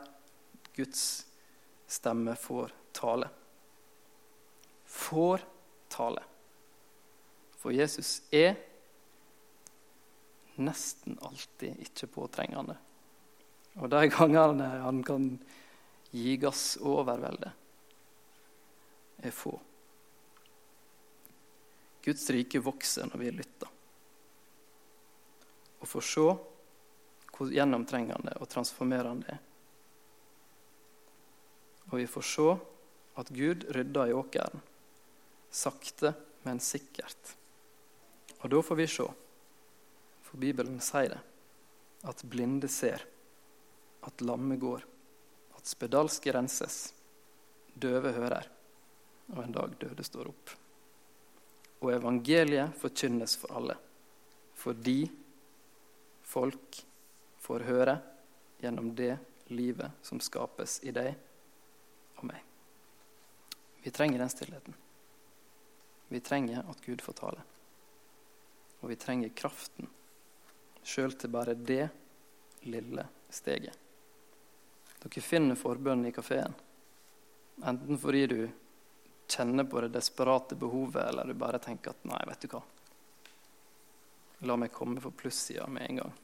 Guds 0.76 1.26
stemme 1.90 2.36
får 2.38 2.72
tale. 2.94 3.28
Får 4.86 5.42
tale. 5.90 6.24
For 7.58 7.74
Jesus 7.74 8.22
er 8.30 8.56
nesten 10.58 11.18
alltid 11.22 11.78
ikke 11.86 12.10
påtrengende. 12.18 12.76
Og 13.78 13.90
de 13.90 14.08
gangene 14.10 14.68
han 14.82 15.02
kan 15.06 15.30
gi 16.10 16.36
gass 16.40 16.76
og 16.80 17.02
overvelde, 17.02 17.50
er 19.18 19.34
få. 19.34 19.52
Guds 22.04 22.30
rike 22.30 22.62
vokser 22.62 23.10
når 23.10 23.22
vi 23.22 23.34
lytter. 23.34 23.74
Og 25.78 25.90
får 25.90 26.06
se 26.06 26.28
hvor 27.38 27.52
gjennomtrengende 27.54 28.32
og 28.42 28.48
transformerende 28.50 29.26
det 29.26 29.36
er. 29.36 29.44
Og 31.88 32.00
vi 32.00 32.06
får 32.10 32.24
se 32.26 32.48
at 33.18 33.30
Gud 33.34 33.64
rydder 33.74 34.10
i 34.10 34.16
åkeren, 34.16 34.62
sakte, 35.50 36.12
men 36.42 36.60
sikkert. 36.60 37.34
Og 38.38 38.50
da 38.52 38.62
får 38.62 38.78
vi 38.78 38.86
se, 38.90 39.06
for 40.22 40.40
Bibelen 40.40 40.78
sier 40.84 41.16
det, 41.16 41.20
at 42.08 42.22
blinde 42.30 42.68
ser, 42.70 43.02
at 44.06 44.22
lamme 44.22 44.56
går, 44.60 44.84
at 45.58 45.66
spedalske 45.66 46.32
renses, 46.34 46.92
døve 47.74 48.12
hører, 48.14 48.46
og 49.34 49.42
en 49.42 49.56
dag 49.56 49.74
døde 49.80 50.06
står 50.06 50.30
opp. 50.30 50.54
Og 51.82 51.92
evangeliet 51.94 52.76
forkynnes 52.78 53.36
for 53.38 53.58
alle, 53.58 53.76
fordi 54.58 55.00
folk 56.26 56.82
får 57.42 57.66
høre 57.66 57.96
gjennom 58.62 58.92
det 58.98 59.14
livet 59.54 60.02
som 60.02 60.20
skapes 60.22 60.80
i 60.86 60.94
deg 60.94 61.14
og 62.18 62.26
meg. 62.30 62.42
Vi 63.82 63.94
trenger 63.94 64.22
den 64.22 64.32
stillheten. 64.32 64.74
Vi 66.08 66.20
trenger 66.20 66.64
at 66.70 66.84
Gud 66.84 67.02
får 67.04 67.12
tale. 67.12 67.44
Og 68.80 68.88
vi 68.92 68.96
trenger 68.96 69.34
kraften 69.36 69.88
sjøl 70.88 71.12
til 71.18 71.30
bare 71.30 71.54
det 71.54 71.88
lille 72.70 73.04
steget. 73.28 73.76
Dere 74.98 75.22
finner 75.22 75.58
forbønn 75.58 76.06
i 76.08 76.14
kafeen. 76.14 76.54
Enten 77.66 77.98
fordi 77.98 78.24
du 78.30 78.40
kjenner 79.28 79.66
på 79.68 79.82
det 79.84 79.92
desperate 79.94 80.56
behovet, 80.56 81.02
eller 81.04 81.28
du 81.28 81.34
bare 81.38 81.60
tenker 81.62 81.92
at 81.92 82.08
nei, 82.08 82.22
vet 82.26 82.46
du 82.46 82.48
hva. 82.54 82.62
La 84.48 84.56
meg 84.56 84.72
komme 84.72 85.02
på 85.02 85.12
plussida 85.12 85.66
med 85.66 85.90
en 85.90 86.00
gang. 86.02 86.16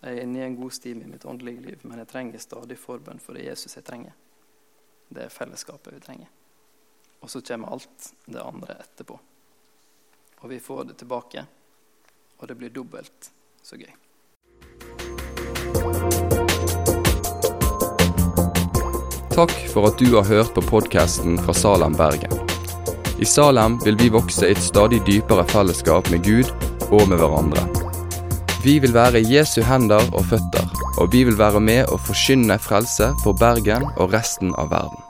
Jeg 0.00 0.16
er 0.16 0.22
inne 0.24 0.40
i 0.40 0.44
en 0.46 0.56
god 0.56 0.72
stim 0.72 1.02
i 1.04 1.08
mitt 1.08 1.24
åndelige 1.28 1.60
liv, 1.60 1.80
men 1.84 2.00
jeg 2.00 2.08
trenger 2.08 2.40
stadig 2.40 2.78
forbønn 2.80 3.20
for 3.20 3.36
det 3.36 3.44
Jesus 3.46 3.76
jeg 3.76 3.84
trenger. 3.84 4.16
Det 5.10 5.26
er 5.26 5.34
fellesskapet 5.34 5.94
vi 5.94 6.00
trenger. 6.00 6.39
Og 7.20 7.30
så 7.30 7.40
kommer 7.40 7.72
alt 7.72 8.12
det 8.26 8.40
andre 8.42 8.76
etterpå. 8.80 9.18
Og 10.40 10.50
vi 10.50 10.60
får 10.60 10.84
det 10.84 10.96
tilbake, 11.02 11.44
og 12.38 12.48
det 12.48 12.56
blir 12.56 12.72
dobbelt 12.72 13.30
så 13.62 13.76
gøy. 13.76 13.92
Takk 19.30 19.52
for 19.72 19.88
at 19.88 20.00
du 20.00 20.08
har 20.16 20.24
hørt 20.28 20.54
på 20.56 20.64
podkasten 20.64 21.38
fra 21.44 21.54
Salem, 21.54 21.94
Bergen. 21.96 22.32
I 23.20 23.28
Salem 23.28 23.76
vil 23.84 24.00
vi 24.00 24.08
vokse 24.08 24.48
i 24.48 24.56
et 24.56 24.64
stadig 24.64 25.02
dypere 25.06 25.44
fellesskap 25.52 26.08
med 26.10 26.24
Gud 26.24 26.48
og 26.88 27.04
med 27.08 27.20
hverandre. 27.20 27.66
Vi 28.64 28.78
vil 28.80 28.92
være 28.96 29.22
Jesu 29.24 29.60
hender 29.64 30.02
og 30.12 30.26
føtter, 30.32 30.66
og 30.96 31.12
vi 31.12 31.24
vil 31.28 31.38
være 31.38 31.60
med 31.60 31.92
og 31.92 32.00
forkynne 32.08 32.58
frelse 32.60 33.12
for 33.22 33.36
Bergen 33.36 33.86
og 33.96 34.12
resten 34.16 34.52
av 34.56 34.72
verden. 34.72 35.09